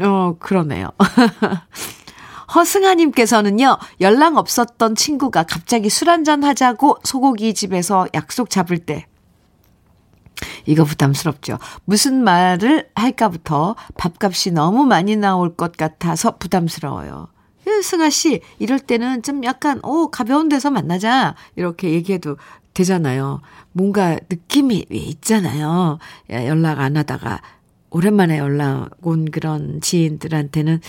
어, 0.00 0.36
그러네요. 0.38 0.88
허승아님께서는요, 2.54 3.78
연락 4.00 4.36
없었던 4.36 4.94
친구가 4.94 5.44
갑자기 5.44 5.90
술 5.90 6.10
한잔 6.10 6.44
하자고 6.44 6.98
소고기 7.02 7.54
집에서 7.54 8.06
약속 8.14 8.50
잡을 8.50 8.78
때, 8.78 9.06
이거 10.66 10.84
부담스럽죠. 10.84 11.58
무슨 11.84 12.22
말을 12.22 12.88
할까부터 12.94 13.76
밥값이 13.96 14.52
너무 14.52 14.84
많이 14.84 15.16
나올 15.16 15.54
것 15.54 15.76
같아서 15.76 16.36
부담스러워요. 16.38 17.28
예, 17.66 17.82
승아 17.82 18.10
씨, 18.10 18.40
이럴 18.58 18.78
때는 18.78 19.22
좀 19.22 19.42
약간, 19.44 19.80
오, 19.82 20.10
가벼운 20.10 20.48
데서 20.48 20.70
만나자. 20.70 21.34
이렇게 21.56 21.90
얘기해도 21.90 22.36
되잖아요. 22.74 23.40
뭔가 23.72 24.18
느낌이 24.28 24.86
있잖아요. 24.90 25.98
연락 26.28 26.80
안 26.80 26.96
하다가 26.96 27.40
오랜만에 27.90 28.38
연락 28.38 28.90
온 29.00 29.30
그런 29.30 29.80
지인들한테는 29.80 30.80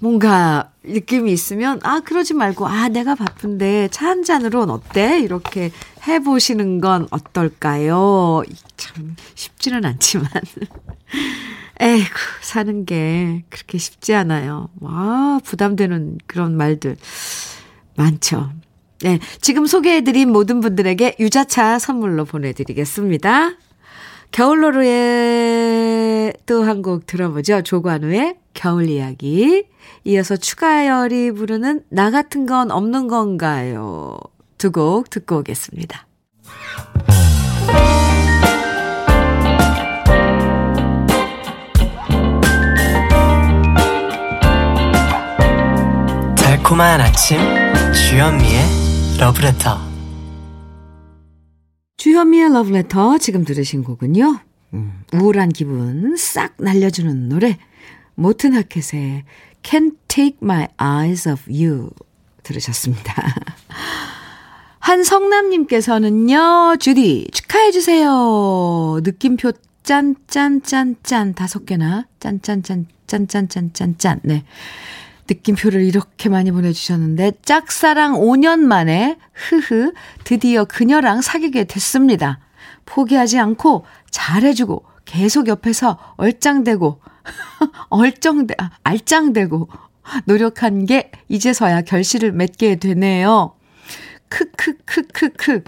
뭔가 0.00 0.70
느낌이 0.82 1.32
있으면, 1.32 1.80
아, 1.82 2.00
그러지 2.00 2.34
말고, 2.34 2.66
아, 2.66 2.88
내가 2.88 3.14
바쁜데 3.14 3.88
차 3.90 4.06
한 4.08 4.22
잔으로는 4.22 4.72
어때? 4.74 5.20
이렇게 5.20 5.70
해보시는 6.06 6.80
건 6.80 7.06
어떨까요? 7.10 8.42
참, 8.76 9.16
쉽지는 9.34 9.84
않지만. 9.84 10.28
에이구, 11.80 12.08
사는 12.42 12.84
게 12.84 13.44
그렇게 13.50 13.78
쉽지 13.78 14.14
않아요. 14.14 14.68
와, 14.80 15.40
부담되는 15.44 16.18
그런 16.26 16.56
말들 16.56 16.96
많죠. 17.96 18.50
네, 19.00 19.18
지금 19.40 19.66
소개해드린 19.66 20.30
모든 20.30 20.60
분들에게 20.60 21.16
유자차 21.18 21.78
선물로 21.78 22.24
보내드리겠습니다. 22.26 23.52
겨울노루에 24.30 26.03
또 26.46 26.62
한 26.64 26.82
곡 26.82 27.06
들어보죠. 27.06 27.62
조관우의 27.62 28.36
겨울 28.54 28.88
이야기. 28.88 29.66
이어서 30.04 30.36
추가열이 30.36 31.32
부르는 31.32 31.82
나 31.90 32.10
같은 32.10 32.46
건 32.46 32.70
없는 32.70 33.08
건가요? 33.08 34.18
두 34.58 34.70
곡 34.72 35.10
듣고 35.10 35.38
오겠습니다. 35.38 36.06
달콤한 46.36 47.00
아침 47.00 47.38
주현미의 47.92 48.60
러브레터 49.18 49.78
주현미의 51.96 52.52
러브레터 52.52 53.18
지금 53.18 53.44
들으신 53.44 53.82
곡은요. 53.82 54.38
음, 54.74 54.92
우울한 55.12 55.50
기분 55.50 56.16
싹 56.16 56.54
날려주는 56.58 57.28
노래 57.28 57.58
모튼 58.16 58.54
하켓의 58.54 59.24
Can't 59.62 59.96
Take 60.08 60.38
My 60.42 60.66
Eyes 60.80 61.28
Off 61.28 61.50
You 61.50 61.90
들으셨습니다. 62.42 63.14
한성남님께서는요. 64.80 66.76
주디 66.78 67.28
축하해주세요. 67.32 69.00
느낌표 69.02 69.52
짠짠짠짠 69.82 71.34
다섯 71.34 71.64
개나 71.64 72.06
짠짠짠 72.20 72.86
짠짠짠짠짠 73.06 74.20
네. 74.24 74.44
느낌표를 75.28 75.82
이렇게 75.84 76.28
많이 76.28 76.50
보내주셨는데, 76.50 77.32
짝사랑 77.42 78.14
5년 78.14 78.58
만에, 78.58 79.16
흐흐, 79.32 79.94
드디어 80.24 80.66
그녀랑 80.66 81.22
사귀게 81.22 81.64
됐습니다. 81.64 82.43
포기하지 82.86 83.38
않고, 83.38 83.84
잘해주고, 84.10 84.84
계속 85.04 85.48
옆에서 85.48 85.98
얼짱대고, 86.16 87.00
얼쩡대, 87.90 88.54
아, 88.58 88.70
알짱대고, 88.82 89.68
노력한 90.26 90.86
게 90.86 91.10
이제서야 91.28 91.82
결실을 91.82 92.32
맺게 92.32 92.76
되네요. 92.76 93.54
크크크크크. 94.28 95.62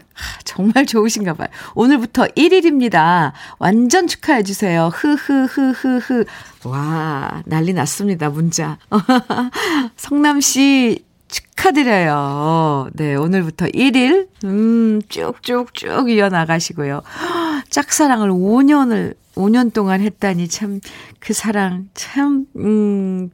정말 0.45 0.87
좋으신가 0.87 1.35
봐요. 1.35 1.49
오늘부터 1.75 2.25
1일입니다. 2.27 3.33
완전 3.59 4.07
축하해 4.09 4.43
주세요. 4.43 4.91
흐흐흐흐흐. 4.93 6.25
와, 6.65 7.43
난리 7.47 7.73
났습니다. 7.73 8.29
문자. 8.29 8.79
성남 9.97 10.41
씨 10.41 11.06
축하드려요. 11.29 12.91
네, 12.95 13.15
오늘부터 13.15 13.67
1일, 13.67 14.29
음, 14.45 15.01
쭉쭉쭉 15.09 16.11
이어나가시고요. 16.11 17.03
짝사랑을 17.71 18.31
5년을, 18.31 19.15
5년 19.35 19.73
동안 19.73 20.01
했다니 20.01 20.49
참, 20.49 20.81
그 21.21 21.33
사랑, 21.33 21.89
참, 21.95 22.47
음, 22.57 23.31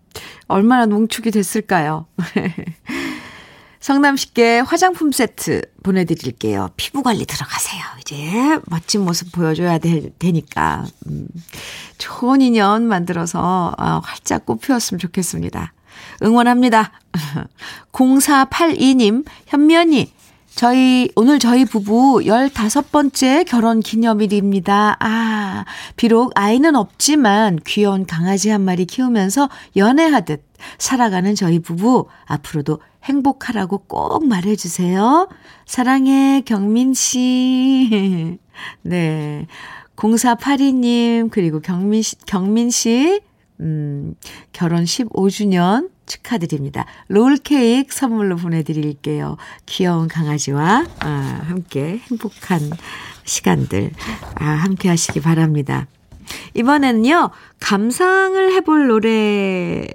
얼마나 0.48 0.86
농축이 0.86 1.30
됐을까요? 1.30 2.06
성남식계 3.80 4.60
화장품 4.60 5.10
세트 5.10 5.62
보내드릴게요. 5.82 6.70
피부 6.76 7.02
관리 7.02 7.26
들어가세요. 7.26 7.82
이제 8.00 8.60
멋진 8.66 9.04
모습 9.04 9.32
보여줘야 9.32 9.78
되, 9.78 10.08
되니까. 10.20 10.86
음, 11.08 11.26
좋은 11.98 12.40
인연 12.40 12.86
만들어서 12.86 13.74
아, 13.76 14.00
활짝 14.04 14.46
꽃 14.46 14.60
피웠으면 14.60 15.00
좋겠습니다. 15.00 15.72
응원합니다. 16.22 16.92
0482님, 17.92 19.24
현면이, 19.46 20.12
저희, 20.54 21.08
오늘 21.16 21.38
저희 21.38 21.64
부부 21.64 22.20
15번째 22.24 23.46
결혼 23.46 23.80
기념일입니다. 23.80 24.96
아, 25.00 25.64
비록 25.96 26.32
아이는 26.34 26.76
없지만 26.76 27.58
귀여운 27.66 28.04
강아지 28.06 28.50
한 28.50 28.60
마리 28.60 28.84
키우면서 28.84 29.48
연애하듯 29.76 30.44
살아가는 30.78 31.34
저희 31.34 31.58
부부 31.58 32.06
앞으로도 32.26 32.80
행복하라고 33.04 33.78
꼭 33.78 34.26
말해주세요. 34.26 35.28
사랑해, 35.66 36.42
경민 36.44 36.94
씨. 36.94 38.38
네. 38.82 39.46
0482님, 39.96 41.30
그리고 41.30 41.60
경민 41.60 42.02
씨, 42.02 42.16
경민 42.26 42.70
씨, 42.70 43.20
음, 43.62 44.14
결혼 44.52 44.84
15주년 44.84 45.90
축하드립니다. 46.06 46.84
롤케이크 47.08 47.94
선물로 47.94 48.36
보내드릴게요. 48.36 49.36
귀여운 49.66 50.08
강아지와, 50.08 50.84
아, 50.98 51.40
함께 51.44 52.00
행복한 52.10 52.60
시간들, 53.24 53.92
아, 54.34 54.44
함께 54.44 54.88
하시기 54.88 55.20
바랍니다. 55.20 55.86
이번에는요, 56.54 57.30
감상을 57.60 58.52
해볼 58.52 58.88
노래, 58.88 59.86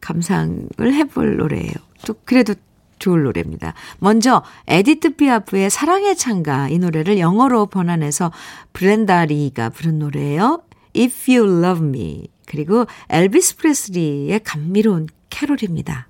감상을 0.00 0.80
해볼 0.80 1.36
노래예요. 1.36 1.74
또 2.06 2.14
그래도 2.24 2.54
좋을 2.98 3.24
노래입니다. 3.24 3.74
먼저 3.98 4.42
에디트 4.68 5.16
피아프의 5.16 5.68
사랑의 5.68 6.16
찬가 6.16 6.70
이 6.70 6.78
노래를 6.78 7.18
영어로 7.18 7.66
번안해서 7.66 8.32
브렌다 8.72 9.26
리가 9.26 9.68
부른 9.68 9.98
노래예요. 9.98 10.62
If 10.96 11.30
You 11.30 11.62
Love 11.62 11.86
Me 11.86 12.28
그리고 12.46 12.86
엘비스 13.08 13.56
프레슬리의 13.56 14.40
감미로운 14.44 15.08
캐롤입니다. 15.30 16.08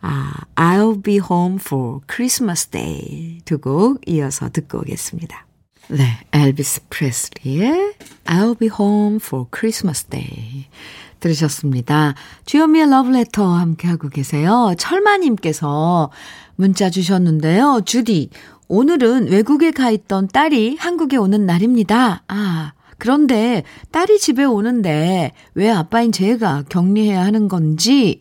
아, 0.00 0.32
I'll 0.54 1.02
be 1.02 1.18
home 1.18 1.58
for 1.60 2.00
Christmas 2.08 2.66
Day 2.66 3.40
두 3.44 3.58
곡 3.58 4.00
이어서 4.06 4.48
듣고 4.50 4.78
오겠습니다. 4.78 5.46
네, 5.88 6.18
엘비스 6.32 6.82
프레슬리의 6.90 7.94
I'll 8.24 8.58
be 8.58 8.68
home 8.68 9.16
for 9.16 9.46
Christmas 9.54 10.04
Day 10.04 10.66
들으셨습니다. 11.20 12.14
주현미의 12.44 12.90
러브레터 12.90 13.46
함께하고 13.46 14.10
계세요. 14.10 14.74
철마님께서 14.78 16.10
문자 16.56 16.90
주셨는데요. 16.90 17.80
주디, 17.84 18.28
오늘은 18.68 19.28
외국에 19.28 19.70
가 19.70 19.90
있던 19.90 20.28
딸이 20.28 20.76
한국에 20.78 21.16
오는 21.16 21.46
날입니다. 21.46 22.22
아, 22.28 22.72
그런데 22.98 23.62
딸이 23.90 24.18
집에 24.18 24.44
오는데 24.44 25.32
왜 25.54 25.70
아빠인 25.70 26.12
제가 26.12 26.64
격리해야 26.68 27.22
하는 27.24 27.48
건지 27.48 28.20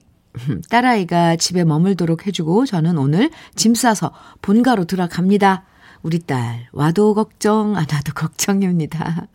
딸아이가 0.69 1.35
집에 1.35 1.63
머물도록 1.63 2.27
해주고 2.27 2.65
저는 2.65 2.97
오늘 2.97 3.29
짐 3.55 3.75
싸서 3.75 4.11
본가로 4.41 4.85
들어갑니다. 4.85 5.63
우리 6.01 6.19
딸 6.19 6.67
와도 6.71 7.13
걱정 7.13 7.75
안 7.77 7.85
와도 7.91 8.13
걱정입니다. 8.13 9.27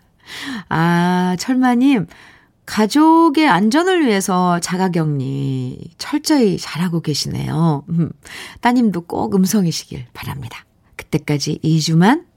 아 0.68 1.36
철마님 1.38 2.06
가족의 2.66 3.48
안전을 3.48 4.04
위해서 4.06 4.60
자가격리 4.60 5.92
철저히 5.96 6.58
잘하고 6.58 7.00
계시네요. 7.00 7.84
음, 7.88 8.10
따님도 8.60 9.02
꼭 9.02 9.34
음성이시길 9.34 10.06
바랍니다. 10.12 10.66
그때까지 10.96 11.60
2주만 11.64 12.27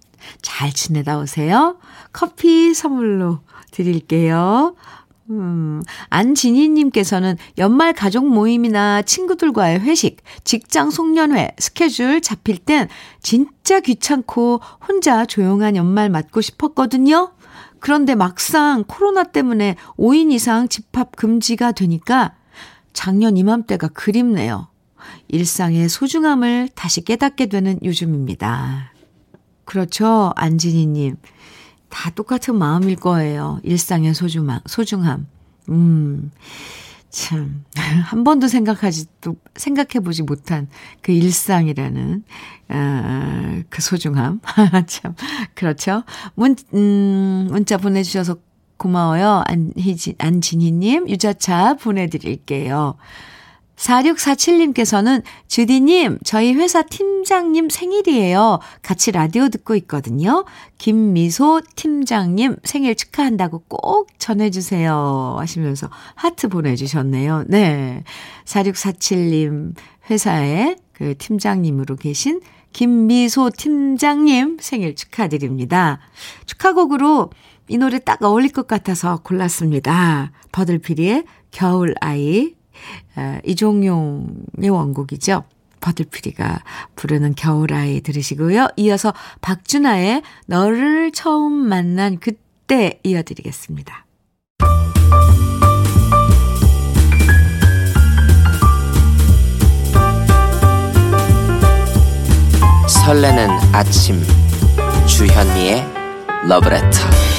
잘 0.41 0.71
지내다 0.71 1.19
오세요. 1.19 1.77
커피 2.11 2.73
선물로 2.73 3.39
드릴게요. 3.71 4.75
음, 5.29 5.81
안진희님께서는 6.09 7.37
연말 7.57 7.93
가족 7.93 8.27
모임이나 8.27 9.01
친구들과의 9.01 9.79
회식, 9.79 10.17
직장 10.43 10.89
송년회, 10.89 11.55
스케줄 11.57 12.21
잡힐 12.21 12.57
땐 12.57 12.89
진짜 13.21 13.79
귀찮고 13.79 14.59
혼자 14.87 15.25
조용한 15.25 15.77
연말 15.77 16.09
맞고 16.09 16.41
싶었거든요. 16.41 17.31
그런데 17.79 18.13
막상 18.13 18.83
코로나 18.87 19.23
때문에 19.23 19.75
5인 19.97 20.31
이상 20.31 20.67
집합 20.67 21.15
금지가 21.15 21.71
되니까 21.71 22.35
작년 22.93 23.37
이맘때가 23.37 23.87
그립네요. 23.89 24.67
일상의 25.29 25.89
소중함을 25.89 26.69
다시 26.75 27.01
깨닫게 27.01 27.47
되는 27.47 27.79
요즘입니다. 27.83 28.90
그렇죠. 29.65 30.31
안진희님. 30.35 31.17
다 31.89 32.09
똑같은 32.11 32.55
마음일 32.55 32.95
거예요. 32.95 33.59
일상의 33.63 34.13
소중함, 34.15 34.61
소중함. 34.65 35.27
음, 35.69 36.31
참, 37.09 37.65
한 37.75 38.23
번도 38.23 38.47
생각하지, 38.47 39.05
또, 39.19 39.35
생각해보지 39.55 40.23
못한 40.23 40.67
그 41.01 41.11
일상이라는, 41.11 42.23
아, 42.69 43.61
그 43.69 43.81
소중함. 43.81 44.39
참, 44.87 45.13
그렇죠. 45.53 46.03
문, 46.35 46.55
음, 46.73 47.47
문자 47.51 47.77
보내주셔서 47.77 48.37
고마워요. 48.77 49.43
안희진, 49.45 50.15
안진희님, 50.17 51.07
유자차 51.09 51.75
보내드릴게요. 51.75 52.95
4647님께서는 53.81 55.23
주디님, 55.47 56.19
저희 56.23 56.53
회사 56.53 56.83
팀장님 56.83 57.69
생일이에요. 57.69 58.59
같이 58.81 59.11
라디오 59.11 59.49
듣고 59.49 59.75
있거든요. 59.75 60.45
김미소 60.77 61.61
팀장님 61.75 62.57
생일 62.63 62.95
축하한다고 62.95 63.63
꼭 63.67 64.07
전해주세요. 64.19 65.35
하시면서 65.39 65.89
하트 66.15 66.47
보내주셨네요. 66.47 67.45
네. 67.47 68.03
4647님 68.45 69.73
회사에 70.09 70.75
그 70.93 71.15
팀장님으로 71.17 71.95
계신 71.95 72.41
김미소 72.73 73.51
팀장님 73.57 74.57
생일 74.61 74.95
축하드립니다. 74.95 75.99
축하곡으로 76.45 77.31
이 77.67 77.77
노래 77.77 77.99
딱 77.99 78.21
어울릴 78.21 78.51
것 78.51 78.67
같아서 78.67 79.21
골랐습니다. 79.23 80.31
버들피리의 80.51 81.25
겨울 81.51 81.95
아이 81.99 82.53
아, 82.53 82.60
이종용의 83.45 84.69
원곡이죠. 84.69 85.43
버들피리가 85.81 86.63
부르는 86.95 87.33
겨울아이 87.35 88.01
들으시고요. 88.01 88.67
이어서 88.77 89.13
박준하의 89.41 90.21
너를 90.45 91.11
처음 91.11 91.53
만난 91.53 92.19
그때 92.19 92.99
이어드리겠습니다. 93.03 94.05
설레는 102.87 103.49
아침 103.73 104.21
주현미의 105.07 105.83
러브레터 106.47 107.30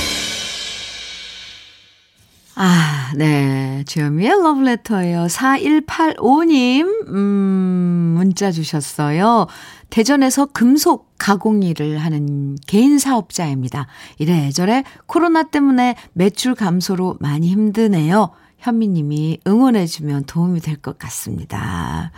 아, 2.55 3.13
네. 3.17 3.83
주현미의 3.87 4.31
러브레터예요. 4.43 5.25
4185님, 5.27 7.09
음, 7.09 8.15
문자 8.17 8.53
주셨어요. 8.53 9.47
대전에서 9.89 10.47
금속 10.47 11.13
가공 11.19 11.63
일을 11.63 11.99
하는 11.99 12.57
개인 12.67 12.99
사업자입니다. 12.99 13.87
이래저래 14.19 14.85
코로나 15.07 15.45
때문에 15.45 15.97
매출 16.13 16.55
감소로 16.55 17.17
많이 17.21 17.49
힘드네요. 17.49 18.31
현미님이 18.59 19.41
응원해주면 19.47 20.25
도움이 20.25 20.61
될 20.61 20.77
것 20.77 20.99
같습니다. 20.99 22.13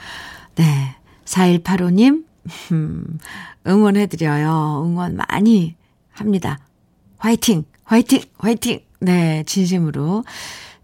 네. 0.57 0.97
4185님, 1.27 2.25
음, 2.73 3.19
응원해드려요. 3.67 4.83
응원 4.85 5.17
많이 5.17 5.77
합니다. 6.13 6.59
화이팅! 7.19 7.65
화이팅! 7.85 8.21
화이팅! 8.39 8.81
네, 9.05 9.43
진심으로. 9.45 10.25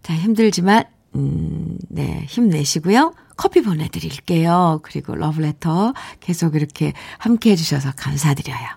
자, 0.03 0.13
힘들지만, 0.13 0.85
음, 1.15 1.77
네, 1.89 2.25
힘내시고요. 2.27 3.13
커피 3.35 3.61
보내드릴게요. 3.61 4.79
그리고 4.83 5.15
러브레터 5.15 5.93
계속 6.19 6.55
이렇게 6.55 6.93
함께 7.17 7.51
해주셔서 7.51 7.93
감사드려요. 7.97 8.67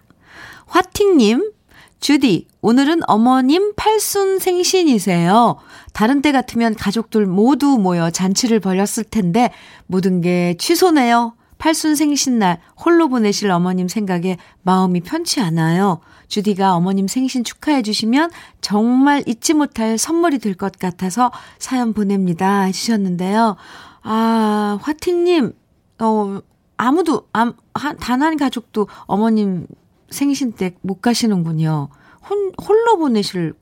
화팅님, 0.67 1.53
주디, 2.01 2.49
오늘은 2.61 3.01
어머님 3.07 3.75
팔순 3.77 4.39
생신이세요. 4.39 5.57
다른 5.93 6.23
때 6.23 6.33
같으면 6.33 6.75
가족들 6.75 7.27
모두 7.27 7.79
모여 7.79 8.11
잔치를 8.11 8.61
벌였을 8.61 9.05
텐데 9.05 9.51
모든 9.87 10.21
게 10.21 10.55
취소네요. 10.59 11.35
팔순 11.59 11.95
생신날 11.95 12.61
홀로 12.77 13.09
보내실 13.09 13.51
어머님 13.51 13.89
생각에 13.89 14.37
마음이 14.63 15.01
편치 15.01 15.41
않아요. 15.41 16.01
주디가 16.29 16.75
어머님 16.75 17.07
생신 17.09 17.45
축하해 17.45 17.83
주시면 17.83 18.31
정말 18.61 19.23
잊지 19.27 19.55
못할 19.55 19.99
선물이 19.99 20.39
될 20.39 20.55
것 20.55 20.79
같아서 20.79 21.31
사연 21.59 21.93
보냅니다. 21.93 22.63
해주셨는데요. 22.63 23.57
아, 24.03 24.79
화티님, 24.83 25.53
어, 26.01 26.41
아무도, 26.77 27.29
단 27.33 28.23
한 28.23 28.37
가족도 28.37 28.89
어머님 29.07 29.67
생신 30.11 30.53
때 30.53 30.75
못 30.83 31.01
가시는군요. 31.01 31.89
혼, 32.29 32.53
홀로 32.67 32.99
보내실 32.99 33.55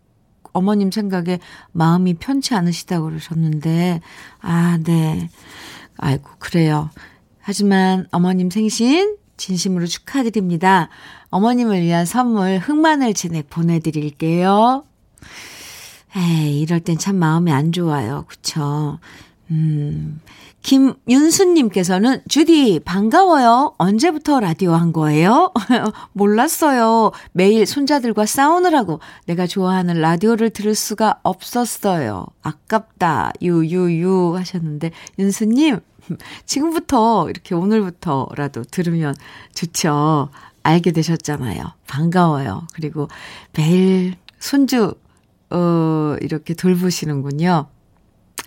어머님 0.53 0.91
생각에 0.91 1.39
마음이 1.73 2.15
편치 2.15 2.55
않으시다고 2.55 3.07
그러셨는데, 3.07 4.01
아, 4.41 4.79
네. 4.85 5.29
아이고, 5.97 6.29
그래요. 6.39 6.91
하지만 7.41 8.07
어머님 8.13 8.51
생신 8.51 9.17
진심으로 9.43 9.87
축하드립니다. 9.87 10.89
어머님을 11.31 11.83
위한 11.83 12.07
선물 12.07 12.59
흑마늘 12.59 13.13
진액 13.13 13.51
보내드릴게요. 13.51 14.85
에이, 16.17 16.61
이럴 16.61 16.79
땐 16.79 16.97
참 16.97 17.17
마음이 17.17 17.51
안 17.51 17.73
좋아요. 17.73 18.25
그쵸? 18.29 19.01
음, 19.51 20.21
김윤수님께서는 20.63 22.23
주디 22.29 22.83
반가워요. 22.85 23.75
언제부터 23.79 24.39
라디오 24.39 24.75
한 24.75 24.93
거예요? 24.93 25.53
몰랐어요. 26.13 27.11
매일 27.33 27.67
손자들과 27.67 28.27
싸우느라고 28.27 29.01
내가 29.27 29.49
좋아하는 29.49 30.01
라디오를 30.01 30.51
들을 30.51 30.77
수가 30.77 31.19
없었어요. 31.25 32.27
아깝다. 32.43 33.33
유유유 33.43 34.37
하셨는데 34.37 34.93
윤수님 35.19 35.81
지금부터 36.47 37.29
이렇게 37.31 37.55
오늘부터라도 37.55 38.65
들으면 38.65 39.15
좋죠. 39.55 40.31
알게 40.63 40.93
되셨잖아요. 40.93 41.65
반가워요. 41.87 42.67
그리고 42.75 43.09
매일 43.57 44.15
손주 44.39 44.95
어 45.51 46.17
이렇게 46.21 46.55
돌보시는군요. 46.55 47.67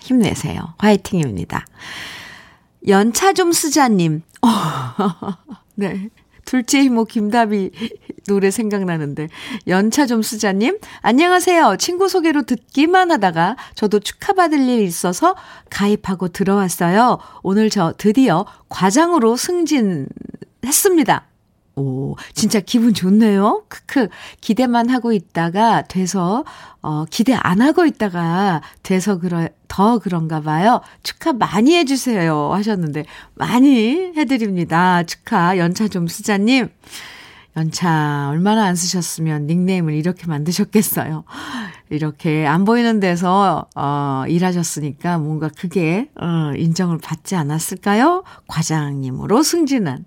힘내세요. 0.02 0.76
화이팅입니다. 0.78 1.66
연차 2.88 3.34
좀 3.34 3.52
쓰자님. 3.52 4.22
어, 4.42 4.48
네. 5.76 6.10
둘째 6.46 6.82
이모 6.82 7.06
김다비 7.06 7.72
노래 8.28 8.50
생각나는데. 8.52 9.30
연차 9.68 10.06
좀 10.06 10.22
쓰자님 10.22 10.80
안녕하세요. 11.02 11.78
친구 11.78 12.08
소개로 12.08 12.44
듣기만 12.44 13.12
하다가 13.12 13.58
저도 13.76 14.00
축하받을 14.00 14.60
일 14.60 14.82
있어서 14.82 15.36
가입하고 15.70 16.30
들어왔어요. 16.30 17.20
오늘 17.44 17.70
저 17.70 17.94
드디어 17.98 18.46
과장으로 18.70 19.36
승진했습니다 19.36 21.28
오, 21.76 22.16
진짜 22.34 22.60
기분 22.62 22.94
좋네요. 22.94 23.66
크크. 23.68 24.08
기대만 24.40 24.90
하고 24.90 25.12
있다가 25.12 25.82
돼서, 25.84 26.46
어, 26.82 27.06
기대 27.10 27.34
안 27.34 27.62
하고 27.62 27.86
있다가 27.86 28.62
돼서 28.82 29.20
그러, 29.20 29.50
더 29.68 30.00
그런가 30.00 30.40
봐요. 30.40 30.82
축하 31.04 31.34
많이 31.34 31.76
해주세요. 31.76 32.54
하셨는데, 32.54 33.06
많이 33.34 34.14
해드립니다. 34.16 35.04
축하. 35.04 35.58
연차 35.58 35.88
좀 35.90 36.08
쓰자님. 36.08 36.70
연차 37.58 38.30
얼마나 38.30 38.66
안 38.66 38.76
쓰셨으면 38.76 39.48
닉네임을 39.48 39.94
이렇게 39.94 40.28
만드셨겠어요. 40.28 41.24
이렇게 41.90 42.46
안 42.46 42.66
보이는 42.66 43.00
데서 43.00 43.68
어 43.76 44.24
일하셨으니까 44.28 45.20
뭔가 45.20 45.50
그게 45.50 46.10
어 46.20 46.52
인정을 46.56 46.98
받지 46.98 47.36
않았을까요? 47.36 48.24
과장님으로 48.48 49.44
승진한 49.44 50.06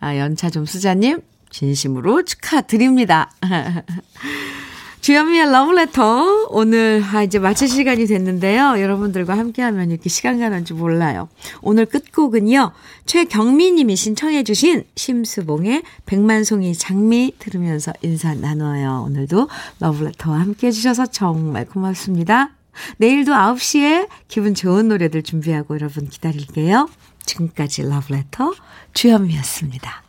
아 0.00 0.16
연차 0.16 0.50
좀 0.50 0.64
쓰자님 0.64 1.20
진심으로 1.50 2.24
축하드립니다. 2.24 3.30
주현미의 5.08 5.50
러브레터. 5.50 6.48
오늘, 6.50 7.02
아, 7.02 7.22
이제 7.22 7.38
마칠 7.38 7.66
시간이 7.66 8.06
됐는데요. 8.06 8.78
여러분들과 8.78 9.38
함께하면 9.38 9.90
이렇게 9.90 10.10
시간 10.10 10.38
가는 10.38 10.66
줄 10.66 10.76
몰라요. 10.76 11.30
오늘 11.62 11.86
끝곡은요. 11.86 12.72
최경미 13.06 13.72
님이 13.72 13.96
신청해주신 13.96 14.84
심수봉의 14.96 15.82
백만송이 16.04 16.74
장미 16.74 17.32
들으면서 17.38 17.94
인사 18.02 18.34
나눠요. 18.34 19.04
오늘도 19.06 19.48
러브레터와 19.80 20.40
함께 20.40 20.66
해주셔서 20.66 21.06
정말 21.06 21.64
고맙습니다. 21.64 22.50
내일도 22.98 23.32
9시에 23.32 24.08
기분 24.28 24.52
좋은 24.52 24.88
노래들 24.88 25.22
준비하고 25.22 25.76
여러분 25.76 26.10
기다릴게요. 26.10 26.86
지금까지 27.24 27.84
러브레터 27.84 28.52
주현미였습니다. 28.92 30.07